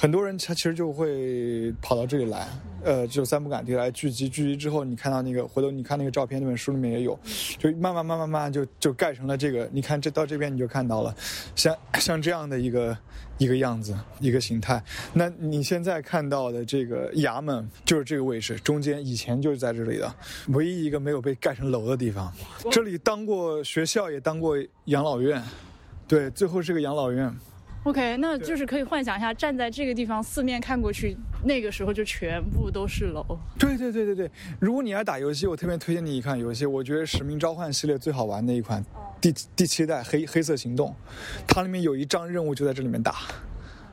[0.00, 2.46] 很多人他其实就会跑到这里来，
[2.84, 4.28] 呃，就三不赶地来聚集。
[4.28, 7.18] 聚集之后，你看到那个回头你看那个照片，那本书里面也有，
[7.58, 9.68] 就慢慢慢慢慢就就盖成了这个。
[9.72, 11.12] 你看这到这边你就看到了，
[11.56, 12.96] 像像这样的一个
[13.38, 14.80] 一个样子一个形态。
[15.12, 20.14] 那你现在看到的这个衙门就是这个位置，中间以前就是在这里的
[20.50, 22.32] 唯一一个没有被盖成楼的地方。
[22.70, 25.42] 这里当过学校，也当过养老院。
[26.06, 27.36] 对，最后是个养老院。
[27.88, 33.24] OK，那就是可以幻想一下，站在这个地方，四面看过去，那个时候就全部都是楼。
[33.58, 34.30] 对对对对对，
[34.60, 38.84] 如果你要打游戏，我特别推荐你一款游戏，我觉得《使命召唤》系列最好玩的一款，
[39.22, 40.94] 第第七代黑黑色行动，
[41.46, 43.14] 它里面有一张任务就在这里面打。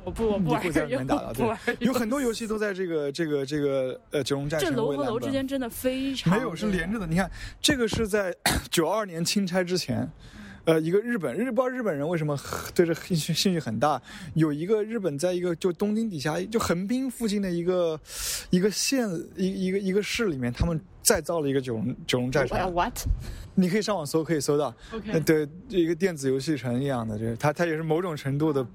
[0.04, 1.34] 我不我不玩，在里面打了。
[1.34, 4.60] 对，有很多游戏都在这个这个这个呃九龙寨。
[4.60, 7.08] 这楼和楼之间真的非常没有是连着的。
[7.08, 7.32] 你看，
[7.62, 8.36] 这个是在
[8.70, 10.06] 九二年钦差之前。
[10.66, 12.38] 呃，一个日本日不知道日本人为什么
[12.74, 14.02] 对这兴趣兴趣很大。
[14.34, 18.00] 有一个日本在一个就东京底下就横滨附近的一个
[18.50, 19.08] 一个县
[19.38, 22.58] 一一个一个市里面，他们再造了一个九龙九龙寨城。
[22.74, 22.94] What？
[23.58, 24.74] 你可以上网搜，可以搜到。
[24.94, 28.66] OK，对，一个电子游戏城一样的，就是它它也是某种程度的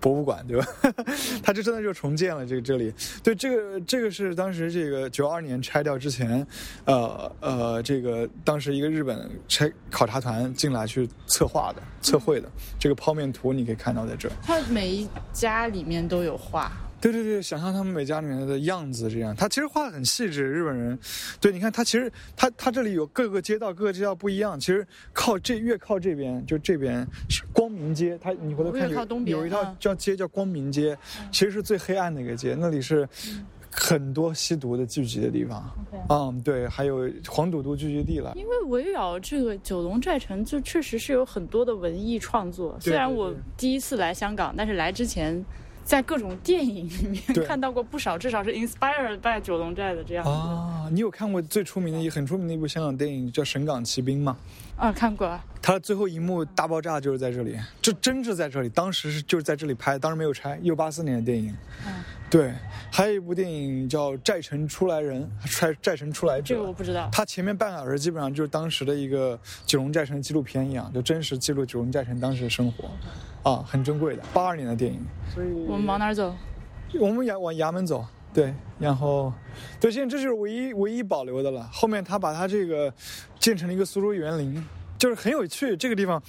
[0.00, 0.66] 博物馆，对吧？
[1.44, 2.94] 它就真的就重建了这个这里。
[3.22, 6.46] 对，这个这个是当时这个九二年拆掉之前，
[6.86, 14.30] 呃呃，这个当时一个日本拆考察团进来去策划的、测绘的这个剖面图，你可以看到在这。
[14.42, 16.72] 它每一家里面都有画。
[17.02, 20.48] 对对对，想象他们每家里面的样子，这样，他其实画的很细致。
[20.48, 20.96] 日本人，
[21.40, 24.58] 对，你看他其实他他这里有各个街道，各个街道不一样。
[24.58, 30.96] 其实靠这越靠这边，就这边是光明街，他你回头看有有一条叫街叫光明街，
[31.32, 33.08] 其实是最黑暗的一个街，那里是
[33.68, 35.68] 很多吸毒的聚集的地方。
[36.08, 38.32] 嗯，对，还有黄赌毒聚集地了。
[38.36, 42.78] 因为围绕这个九龙寨城，就确实是有很多的文艺创作。
[42.80, 45.44] 虽然我第一次来香港，但是来之前。
[45.84, 50.88] 在各种电影里面 看到过不少，至少是 inspired by 九龙寨的这样啊。
[50.90, 54.36] 你有看过最出名的、一很出名的一部香港电影叫《神港奇兵》吗？
[54.76, 55.38] 啊，看过。
[55.60, 58.68] 他的最后一幕大爆炸就是在这里，这真是在这里。
[58.68, 60.58] 当时是就是在这里拍，当时没有拆。
[60.60, 61.54] 一九八四年的电影。
[61.86, 61.92] 嗯。
[62.28, 62.52] 对，
[62.90, 66.54] 还有一部电影叫《债城出来人》，寨寨城出来者。
[66.54, 67.08] 这个我不知道。
[67.12, 72.90] 他前面半个小时基本上就是当时的一个九龙寨城纪录片一样，就真实记录九龙寨城当时的生活。
[73.48, 75.04] 啊，很珍贵的，八二年的电影。
[75.32, 76.34] 所以我们往哪儿走？
[76.98, 78.04] 我们衙往衙门走。
[78.34, 79.32] 对，然后，
[79.78, 81.68] 对，现在这就是唯一唯一保留的了。
[81.72, 82.92] 后面他把他这个
[83.38, 84.64] 建成了一个苏州园林，
[84.98, 85.76] 就是很有趣。
[85.76, 86.22] 这个地方，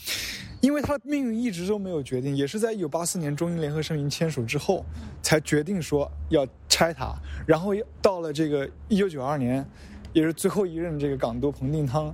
[0.60, 4.86] 因为它的命运一直都没有决定，也是在一九八四年中英联合声明签署之后，
[5.22, 7.16] 才决定说要拆它。
[7.48, 9.66] 然后到了这个一九九二年，
[10.12, 12.14] 也是最后一任这个港督彭定康。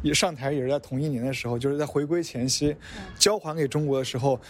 [0.00, 2.74] 也上台也是在同一年的时候，就是在回归前夕，
[3.18, 4.40] 交还给中国的时候，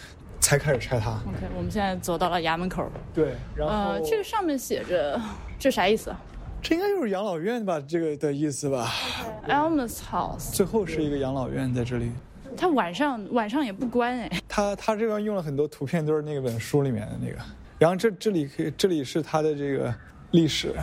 [0.40, 1.10] 才开始拆它。
[1.10, 2.90] OK，我们现在走到了衙门口。
[3.14, 5.20] 对，然后呃，这个上面写着，
[5.58, 6.14] 这啥意思？
[6.60, 7.80] 这应该就是养老院吧？
[7.80, 8.90] 这个的意思吧
[9.46, 10.52] ？Elmas House。
[10.52, 12.10] 最后是一个养老院在这里。
[12.56, 14.42] 它晚上晚上也不关哎。
[14.48, 17.38] 他他这边用了很多图片，都是那本书里面的那个。
[17.78, 19.94] 然后这这里可以，这里是它的这个
[20.32, 20.74] 历史。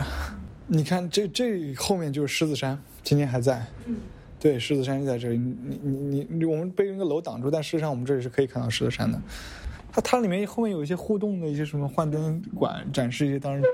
[0.66, 3.62] 你看这这后面就是狮子山，今天还在。
[3.84, 3.96] 嗯。
[4.38, 5.38] 对，狮子山就在这里。
[5.38, 9.20] 你你你，我们被一个楼挡住，但事实上我们这里是可以看到狮子山的。
[9.90, 13.64] 它它里面后面有一些互动的一些什么幻灯馆，展示一些当时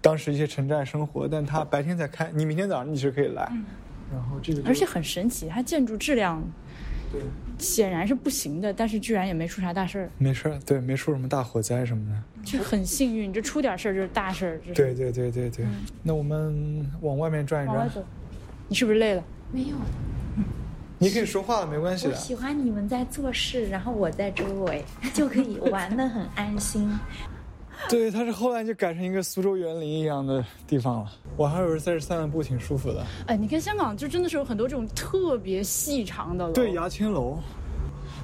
[0.00, 1.26] 当时一些城寨生活。
[1.26, 3.50] 但它白天在开，你明天早上你是可以来。
[4.12, 6.40] 然后这个而且很神奇，它建筑质量
[7.10, 7.20] 对
[7.58, 10.10] 显然是不行的，但是居然也没出啥大事儿。
[10.18, 12.22] 没事儿，对，没出什么大火灾什么的。
[12.44, 14.60] 就很幸运，这出点事儿就是大事儿。
[14.74, 15.66] 对对对对对。
[16.02, 17.90] 那我们往外面转一转。
[18.72, 19.22] 你是不是累了？
[19.52, 19.76] 没有，
[20.96, 22.14] 你可以说话，没关系的。
[22.14, 26.90] 我喜欢你们在做事，然后我在周围 就可以玩的很安心。
[27.90, 31.12] 对，它是后来就改成一个苏州园林一样的地方了。
[31.36, 33.04] 我还以为在这散散步挺舒服的。
[33.26, 36.52] 哎，你看香港就真的是有很多这种特别细长的楼。
[36.54, 37.38] 对，牙签楼。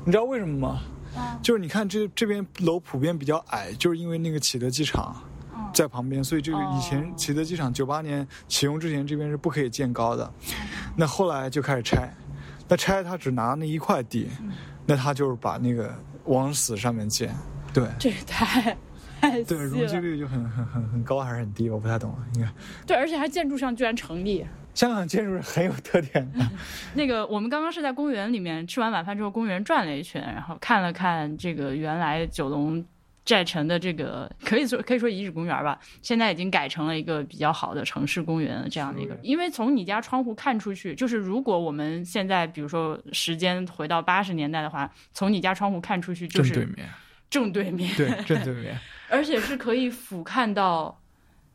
[0.07, 0.81] 你知道为什么吗？
[1.15, 5.15] 啊，就是你看这这边楼普遍比较矮，就是因为那个启德机场。
[5.73, 10.33] 在旁边，所以这个以前启德机场九八年启用之前，这边是不可以建高的。
[10.97, 12.09] 那后来就开始拆，
[12.69, 14.29] 那拆他只拿那一块地，
[14.87, 15.95] 那他就是把那个
[16.25, 17.33] 往死上面建。
[17.73, 18.77] 对，这也太
[19.21, 21.71] 太对，容积率就很很很很高还是很低？
[21.71, 22.49] 我不太懂，应该。
[22.87, 24.45] 对，而且还建筑上居然成立。
[24.75, 26.47] 香港建筑是很有特点的。
[26.95, 32.85] 那个我们刚刚是在公园里面吃完晚饭之后，公园转了一圈，然后看了看这个原来九龙。
[33.29, 39.15] 寨城的这个可以说可以说遗址公园吧，现在已经改成了一个比较好的城市公园这样的一个。
[39.23, 46.89] 因为从你家窗户看出去，就是如果我们现在比如说时间回到八十年代的话，从你家窗户看出去就是正对面，
[47.29, 48.79] 正对面，对 正对面。
[49.11, 50.99] 而且是可以俯瞰到，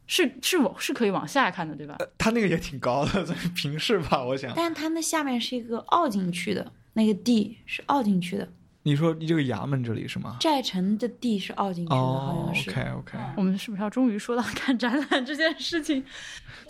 [0.05, 1.97] 是是往是可以往下看的，对吧？
[2.19, 4.53] 它那个也挺高的，这 平视吧，我想。
[4.55, 8.47] 但是它那下面是一个凹进去的，那个地是凹进去的。
[8.85, 10.37] 你说你这个衙门这里是吗？
[10.39, 12.69] 寨城的地是凹进去的，好哦像是。
[12.69, 16.03] ，OK OK，我们是不是要终于说到看展览这件事情？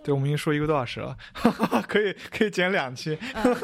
[0.03, 1.17] 对，我们已经说一个多小时了，
[1.87, 3.17] 可以可以剪两期。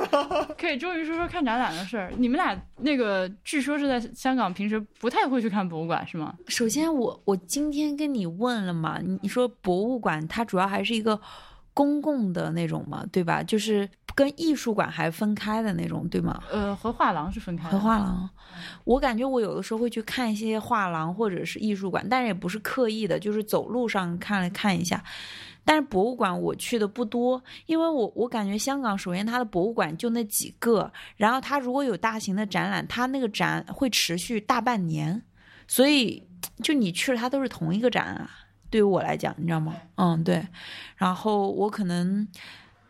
[0.57, 2.11] 可以终于说说看展览的事儿。
[2.17, 6.33] 你们俩那个据说是在香港平时不太会去看博物馆是吗？
[6.47, 11.19] 首先我，我今天跟你问了嘛，你你说博物馆它主要还是一个
[11.79, 13.41] 公共的那种嘛，对吧？
[13.41, 16.43] 就是跟艺术馆还分开的那种，对吗？
[16.51, 17.71] 呃，和画廊是分开的。
[17.71, 18.29] 和画廊，
[18.83, 25.01] 我感觉我有的时候会去看一些画廊或者是艺术馆，但是也不是刻意的，就是走路上看了看一下。
[25.63, 35.21] 但是博物馆我去的不多，因为我我感觉香港首先它的博物馆就那几个，然后它如果有大型的展览，它那个展会持续大半年，
[35.65, 36.27] 所以
[36.61, 38.29] 就你去了它都是同一个展啊。
[38.69, 39.75] 对于我来讲，你知道吗？
[39.95, 40.45] 嗯，对。
[40.95, 42.27] 然后我可能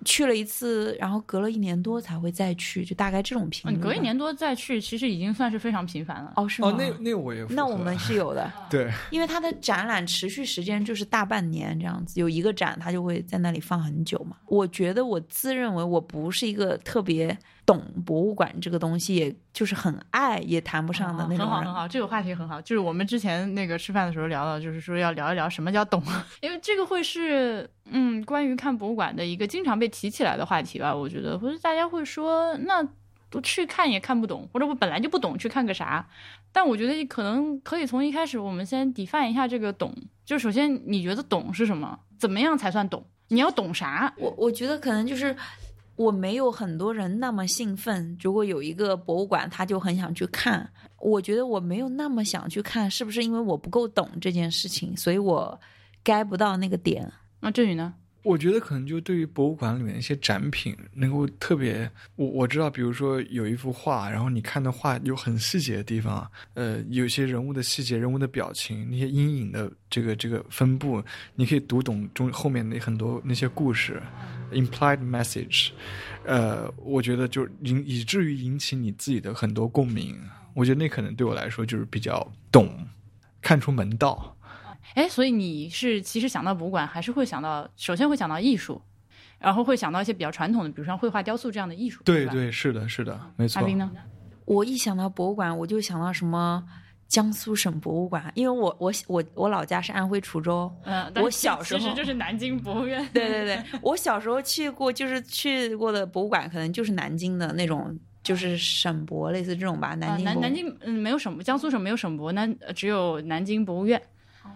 [0.06, 6.34] 去了一次，然后隔了一年多才会再去，就大概这种频率隔一年多再去，其实已经算是非常频繁了。
[6.38, 6.70] 哦，是吗？
[6.70, 14.38] 哦，那那我也那我们是有的， 对因为它的展览持续时间就是大半年这样子，有一个展它就会在那里放很久嘛。
[14.46, 17.38] 我觉得我自认为我不是一个特别
[17.70, 21.46] 懂博物馆这个东西，也就是很爱也谈不上的那种。
[21.46, 26.02] 哦很好很好，这个话题很好，就是我们之前那个吃饭的时候聊到，就是说要聊一聊什么叫懂，
[26.42, 32.88] 因为这个会是嗯关于看博物馆的一个经常被提起来的话题吧，我觉得，或者大家会说那。
[33.32, 36.04] 不去看也看不懂，或者我本来就不懂，去看个啥？
[36.52, 39.94] 但我觉得可能可以从一开始，我们先 define 一下这个懂。
[40.26, 42.00] 就首先，你觉得懂是什么？
[42.18, 43.06] 怎么样才算懂？
[43.28, 44.12] 你要懂啥？
[44.18, 45.36] 我我觉得可能就是
[46.00, 48.18] 我没有很多人那么兴奋。
[48.22, 55.60] 如果有一个博物馆，他就很想去看，我觉得我没有那么想去看，是不是因为我不够懂这件事情，所以我
[56.02, 57.12] 该不到那个点？
[57.42, 57.94] 那振宇呢？
[58.22, 71.02] 我觉得可能就对于博物馆里面一些展品，能够特别，我我知道，比如说有一幅画，然后你看的画有很细节的地方，呃，有些人物的细节、人物的表情、那些阴影的这个这个分布，
[71.36, 74.02] 你可以读懂中后面的很多那些故事
[74.52, 75.70] ，implied message，
[76.26, 80.20] 呃，我觉得就引以至于引起你自己的很多共鸣，
[80.54, 82.86] 我觉得那可能对我来说就是比较懂，
[83.42, 84.36] 看出门道。
[84.96, 88.82] 哎，所以你是其实想到博物馆，还是会想到，首先会想到艺术，
[89.38, 92.04] 然后会想到一些比较传统的，比如像绘画、雕塑这样的艺术。
[92.04, 93.66] 对对，是的，是的，没错阿。
[93.66, 93.92] 斌呢？
[94.46, 96.64] 我一想到博物馆，我就想到什么
[97.08, 100.72] 江苏省博物馆，因为我我我我老家是安徽滁州。
[100.86, 103.08] 嗯，我小时候其实就是南京博物院。
[103.14, 109.94] 对对对，我小时候去过，就是去过的博物馆，可能就是南京的那种，就是省博类似这种吧。
[109.94, 114.04] 南啊，京南南京嗯没有省博，江苏省没有省博，南呃只有南京博物院，哦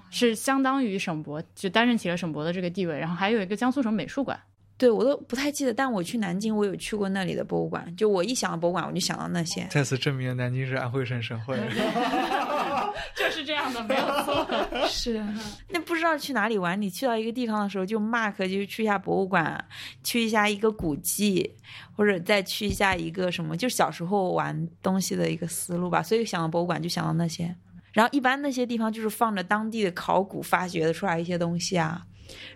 [0.09, 2.97] 是相当于省博，就担任起了省博的这个地位。
[2.97, 4.39] 然后还有一个江苏省美术馆。
[4.75, 7.95] 对我都不太记得，但我去南京，我有去过那里的博物馆。
[7.95, 9.65] 就我一想到博物馆，我就想到那些。
[9.69, 11.55] 再次证明南京是安徽省省会。
[13.15, 14.45] 就是这样的，没有错。
[14.89, 15.23] 是，
[15.69, 19.63] 那不知道去哪里玩，你去到一个地方的时候，就 mark 就去一下博物馆，
[20.03, 21.49] 去一下一个古迹，
[21.95, 26.01] 或者再去一下一个什么，就小时候玩东西的一个思路吧。
[26.01, 27.55] 所以想到博物馆就想到那些，
[27.93, 32.05] 然后一般那些地方就是放着当地的考古发掘的出来一些东西啊，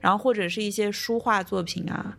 [0.01, 2.17] 然后或者是一些书画作品啊。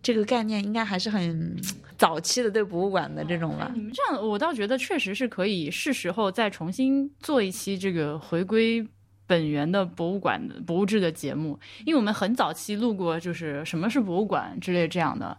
[0.00, 1.60] 这个概念应该还是很
[1.98, 3.80] 早期的对博物馆的这种吧你。
[3.80, 8.86] 们这样，我倒觉得确实是可以，是时候再重新做一期这个回归
[9.26, 15.36] 本源的博物馆的博物志的节目，因为我们很早期录过，就是什么是博物馆之类这样的。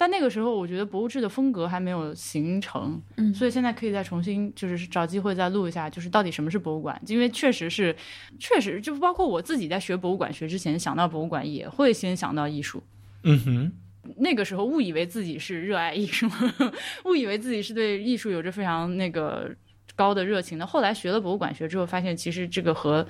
[0.00, 6.98] 但那个时候，我觉得博物志的风格还没有形成，嗯所以现在可以再重新，就是找机会再录一下，就是到底什么是博物馆？
[7.06, 7.94] 因为确实是，
[8.38, 12.82] 确实就包括我自己在学博物馆学之前，想到博物馆也会先想到艺术。
[13.24, 13.72] 嗯哼，
[14.16, 16.26] 那个时候误以为自己是热爱艺术，
[17.04, 19.54] 误以为自己是对艺术有着非常那个
[19.94, 20.66] 高的热情的。
[20.66, 23.06] 后来学了博物馆学之后，发现其实这个和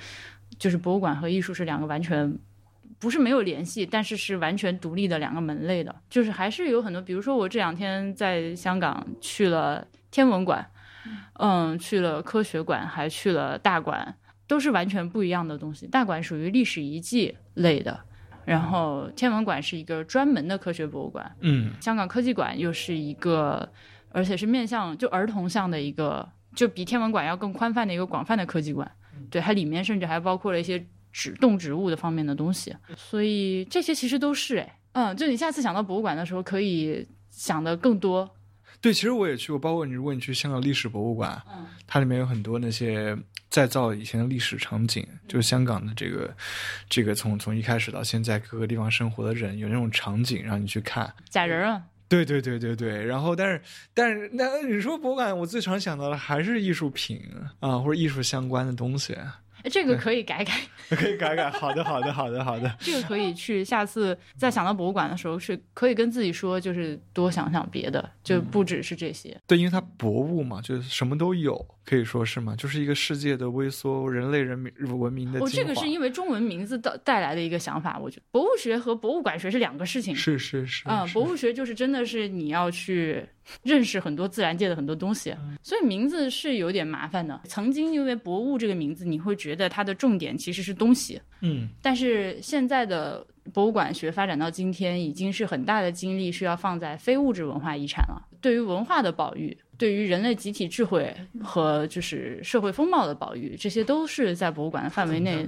[0.58, 2.36] 就是博物馆和艺术是两个完全
[2.98, 5.94] 不是没有联系，但是是完全独立的两个门类的。
[6.08, 10.66] 就是还是有很多，比如说我这两天在香港去了天文馆，
[11.34, 14.14] 嗯，去了科学馆，还去了大馆，
[14.46, 15.86] 都是完全不一样的东西。
[15.86, 18.00] 大馆属于历史遗迹类的。
[18.46, 23.70] 然后天文馆是一个专门的科学博物馆，嗯香港科技馆又是一个，
[24.10, 26.26] 而且是面向就儿童向的一个，
[26.56, 28.90] 就比天文馆要更宽泛的一个广泛的科技馆。
[29.30, 38.28] 对，它里面甚至还包括了一些植动植物的方面的东西，所以这些其实都是哎，嗯，就你下次想到博物馆的时候，可以想的更多。
[38.80, 43.14] 对，其实我也去过，包括你如果你去香港历史博物馆，嗯，它里面有很多那些
[43.50, 46.34] 再造以前的历史场景，就是香港的这个
[46.88, 51.12] 这个从从一开始到现在各个地方生活的人，有那种场景让你去看。
[51.28, 53.60] 假人啊，对对对对对，然后但是
[53.92, 57.20] 但是那你说博物馆，我最常想到的还是艺术品
[57.58, 59.26] 啊，或者艺术相关的东西，哎
[59.64, 60.52] 这个可以改改，
[60.96, 61.50] 可以改改。
[61.50, 69.36] 好的好的好的好的， 这个可以去下次再想到博物馆的时候，是可以跟自己说，就是多想想别的，就不只是这些。
[69.46, 75.68] 对，因为它博物嘛，就是什么都有，可以说是嘛，就是一个世界的微缩，人类人民文明的哦，精华。
[75.68, 80.14] 这个是因为中文名字带带来的一个想法，我觉得博物学和博物馆学是两个事情。
[80.14, 83.24] 是是是，嗯，博物学就是真的是你要去
[83.62, 87.40] 认识很多自然界的很多东西，嗯所以名字是有点麻烦的。
[87.44, 98.26] 曾经因为博物这个名字，你会觉得它的重点其实是东西，嗯但是现在的博物馆学发展到今天，已经是很大的精力是要放在非物质文化遗产了。
[98.40, 105.46] 对于文化的保育，对于人类集体智慧和就是社会风貌的保育，这些都是在博物馆的范围内。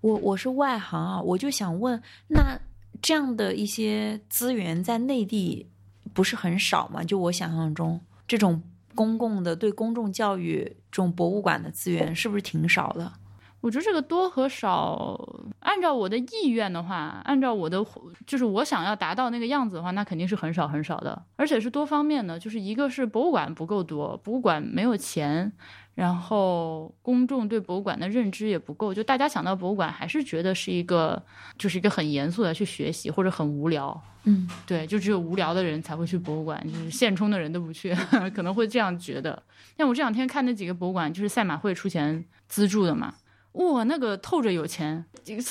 [0.00, 2.58] 我我是外行啊，我就想问，那
[3.00, 5.68] 这样的一些资源在内地
[6.12, 7.02] 不是很少嘛？
[7.02, 8.62] 就我想象中，这种
[8.94, 13.12] 公共的对公众教育这种博物馆的资源是不是挺少的？
[13.60, 15.20] 我觉得这个多和少，
[15.58, 17.84] 按照我的意愿的话，按照我的
[18.26, 22.38] 就是我想要达到那个样子的话，那肯定是很少很少的，而且是多方面的。
[22.38, 25.52] 就是一个是博物馆不够多，博物馆没有钱，
[25.94, 31.22] 然后公众对博物馆的认知也不够，就大家想到博物馆还是觉得是一个
[31.58, 34.00] 就是一个很严肃的去学习，或者很无聊。
[34.24, 37.94] 嗯，对，就只有无聊的人才会去博物馆，就是现充的人都不去，
[38.34, 39.42] 可能会这样觉得。
[39.78, 43.14] 像我这两天看那几个博物馆，就是赛马会出钱资助的嘛。
[43.52, 45.04] 哇，那个透着有钱，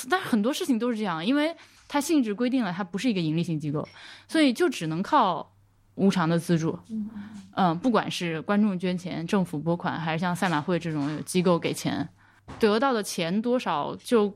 [0.08, 1.54] 但是很多事情都是这样，因为
[1.88, 3.86] 它性质规定了，它不是一个盈利性机构，
[4.28, 5.52] 所以就只能靠
[5.94, 6.78] 无偿的资助。
[7.56, 12.08] 嗯，不管是观众捐钱、政府拨款，还是像赛马会这种有机构给钱，
[12.58, 14.32] 得到的钱多少就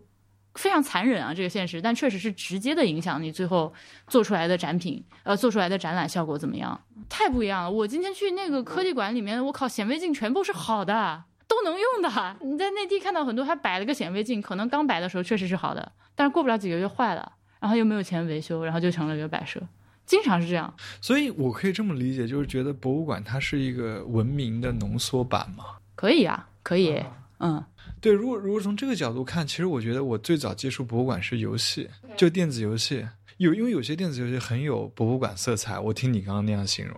[0.55, 3.73] 非常残忍啊，这个现实，但确实是直接的影响你最后
[4.07, 7.71] 做出来的展品，呃，做出来的展览效果怎么样，太不一样了。
[7.71, 11.25] 我今天去那个科技馆里面，我靠，显微镜全部是好的。
[11.47, 19.61] 都能用的，你在内地看到很多，还摆了个显微镜，可能刚摆的时候确实是好的，但是过不了几个月坏了，然后又没有钱维修，然后就成了一个摆设，
[20.07, 20.73] 经常是这样。
[21.01, 25.65] 所以我可以这么理解，就是觉得博物馆它是一个文明的浓缩版嘛。
[25.95, 27.03] 可以啊，可以，
[27.39, 27.65] 嗯，
[28.01, 33.07] 对，如果如果从这个角度看，其实我觉得我最早接触博物馆是游戏，就电子游戏。
[33.39, 35.79] 有，因为有些电子游戏很有博物馆色彩。
[35.79, 36.97] 我听你刚刚那样形容，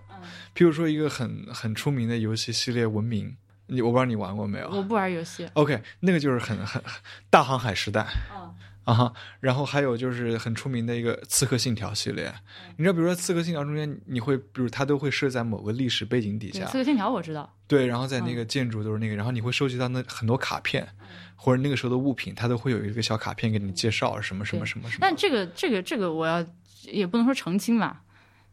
[0.55, 3.29] 譬如说一个很很出名的游戏系列《文明》。
[3.69, 4.69] 你我不知道你玩过没有？
[4.69, 5.45] 我不玩游戏。
[5.53, 6.81] OK，那个就是很很
[7.29, 8.07] 大航海时代。
[8.33, 8.53] 嗯
[8.87, 12.33] 啊哈，然后还有就是很出名的一个《刺客信条》系列。
[12.77, 16.63] 你知道，比如说《刺客信条》中间，你会比如它都会设在某个历史背景底下。
[16.67, 17.53] 刺客信条我知道。
[17.67, 20.87] 对，然后在那个建筑都是那个，然后你会收集到那很多卡片，
[21.35, 24.99] 或者那个时候的物品，它都会有一个小卡片给你介绍什么什么什么什么。
[25.01, 26.45] 但这个这个这个我要
[26.83, 28.03] 也不能说澄清吧。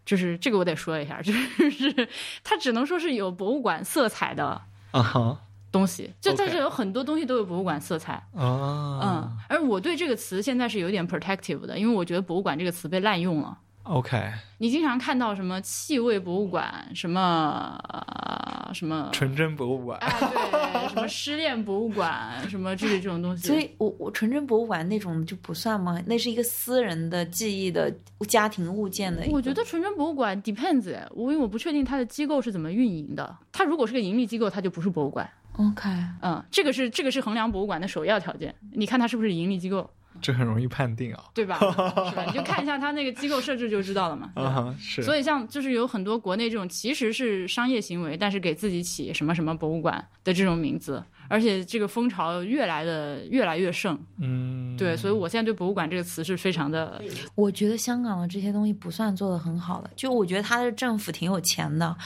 [0.05, 2.09] 就是这个我得说一下，就是
[2.43, 4.61] 它只能说是有博物馆色彩的。
[4.91, 5.43] 啊哈，
[5.75, 13.59] 东西，就但是有很多东西都有博物馆色彩，啊，嗯，而我对这个词现在是有点 protective 的，因为我觉得博物馆这个词被滥用了。
[13.83, 19.99] ，OK，你经常看到什么气味博物馆，什么、呃、什么，纯真博物馆。
[19.99, 23.47] 哎，对，什么失恋博物馆，什么之类这种东西。
[23.47, 26.01] 所以我我纯真博物馆那种就不算吗？
[26.07, 27.93] 那是一个私人的记忆的
[28.29, 29.27] 家庭物件的。
[29.31, 33.37] 我觉得纯真博物馆 depends，哎我因为我不确定它的机构是怎么运营的。
[33.53, 35.29] 它如果是个盈利机构，它就不是博物馆。
[35.57, 35.89] OK，
[36.21, 38.55] 嗯，这个是这个是衡量博物馆的首要条件。
[38.73, 39.89] 你看它是不是盈利机构，
[40.21, 41.25] 这很容易判定啊。
[41.33, 41.59] 对吧？
[41.61, 42.25] 是吧？
[42.27, 44.33] 你就看一下它那个机构设置就知道了嘛。
[44.37, 45.03] 啊哈，是。
[45.03, 53.99] 所以像就是有很多国内这种其实是商业行为，但是给自己起什么什么博物馆的这种名字，而且这个风潮越来的越来越盛。
[54.19, 57.01] 嗯，对，所以我现在对博物馆这个词是非常的，
[57.37, 61.97] 我觉得香港的这些东西不算做的很好的，就我觉得它的政府挺有钱的，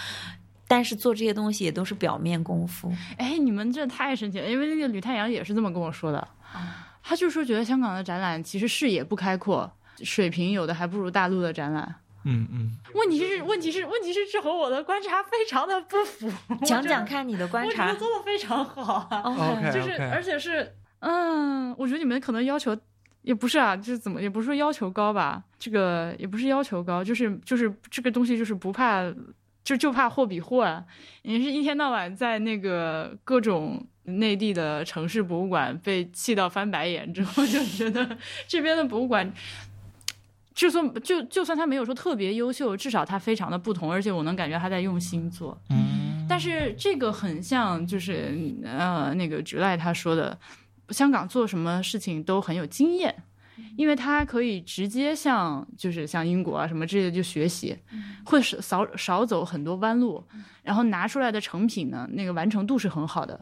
[0.69, 2.93] 但是做这些东西也都是表面功夫。
[3.17, 6.29] 哎，你们这太神奇了，因为那个吕太阳也是这么跟我说的，
[7.03, 9.69] 他就说觉得香港的展览其实视野不开阔，
[10.05, 11.95] 水平有的还不如大陆的展览。
[12.25, 16.31] 嗯嗯，问题是，问题是，问题是，这和我的观察非常的不符。
[16.67, 17.99] 讲讲看你的观察我觉得。
[17.99, 19.23] 做的非常好啊。
[19.23, 22.77] OK 就是而且是，嗯，我觉得你们可能要求
[23.23, 29.03] 也不是啊，就是怎么也不是说要求高吧，这个也不是要求高，就是就是这个东西就是不怕，
[29.65, 30.85] 就就怕货比货啊。
[31.23, 39.33] 你是一天到晚在那个各种内地的城市博物馆被气到翻白眼之后，就觉得这边的博物馆。
[40.55, 45.57] 就算就就算他没有说特别优秀，至少他非常的不同，而且我能感觉他在用心做。
[45.71, 48.35] 嗯，但是这个很像，就是
[48.65, 50.37] 呃，那个菊赖他说的，
[50.89, 53.23] 香港做什么事情都很有经验，
[53.77, 57.77] 因为他可以直接向就是像英国啊什么这些就学习，
[58.25, 60.23] 会少少少走很多弯路，
[60.63, 63.39] 然后拿出来的成品呢，那个完成度是很好的，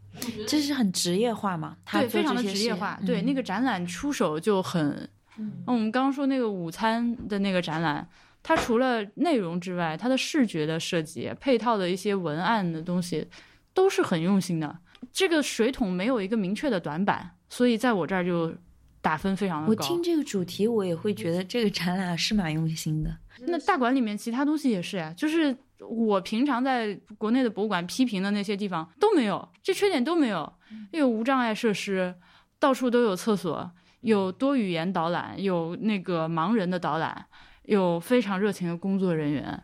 [0.47, 1.77] 这是很职业化嘛？
[1.85, 2.99] 他对，非常的职业化。
[3.05, 8.07] 对，嗯那个展览出手就很，嗯，我们刚刚说那个午餐的那个展览。
[8.43, 13.27] 它除了内容之外，它的视觉的设计、配套的一些文案的东西，
[13.73, 14.73] 都是很用心的。
[15.11, 18.55] 这个水桶没有一个明确的短板，所以在我这儿就
[19.01, 19.69] 打分非常的高。
[19.69, 23.17] 我听这个主题，我也会觉得这个展览是蛮用心的。
[23.41, 30.51] 那大馆里面其他东西也是呀，就是我平常在国内的博物馆批评的那些地方都没有，这缺点都没有。
[30.91, 32.13] 有无障碍设施，
[32.59, 33.71] 到处都有厕所，
[34.01, 37.25] 有多语言导览，有那个盲人的导览，
[37.63, 39.63] 有非常热情的工作人员。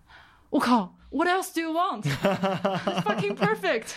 [0.50, 2.04] 我靠，What else do you want?
[3.04, 3.88] Fucking perfect，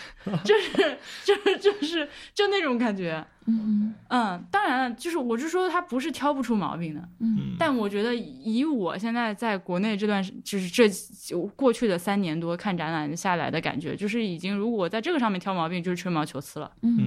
[0.43, 3.25] 就是就是就是就那种感觉。
[3.47, 16.69] 嗯嗯，当然了，就是我是说他不是挑不出毛病的，嗯但我觉得以我现在在国内这段时就是这就过去的三年多看展览下来的感觉，就是已经如果在这个上面挑毛病，就是吹毛求疵了。
[16.81, 16.97] 嗯，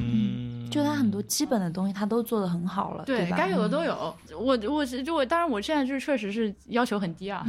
[0.65, 3.37] 嗯，就他很多基本的东西他都做的很好了，对吧？
[3.37, 3.85] 该有的都嗯。
[3.85, 4.17] 有。
[4.39, 7.45] 我我是就我当然我现在就是确实是要求很低啊，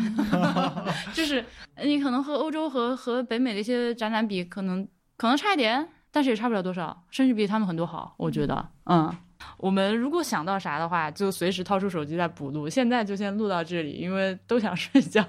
[1.13, 1.43] 就是
[1.83, 4.85] 你可能和欧洲和和北美的一些展览比，可能
[5.15, 9.15] 可能差一点，但是也差不了多少，甚至比他们很多好，我觉得，嗯。
[9.57, 12.69] 我们如果想到啥的话，就随时掏出手机再补录。
[12.69, 15.25] 现在就先录到这里，因为都想睡觉。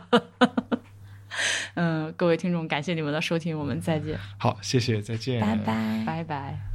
[1.74, 6.04] 嗯，各位听众，感谢你们的收听，我们再见，好，谢谢，再见，拜拜。
[6.06, 6.71] 拜拜。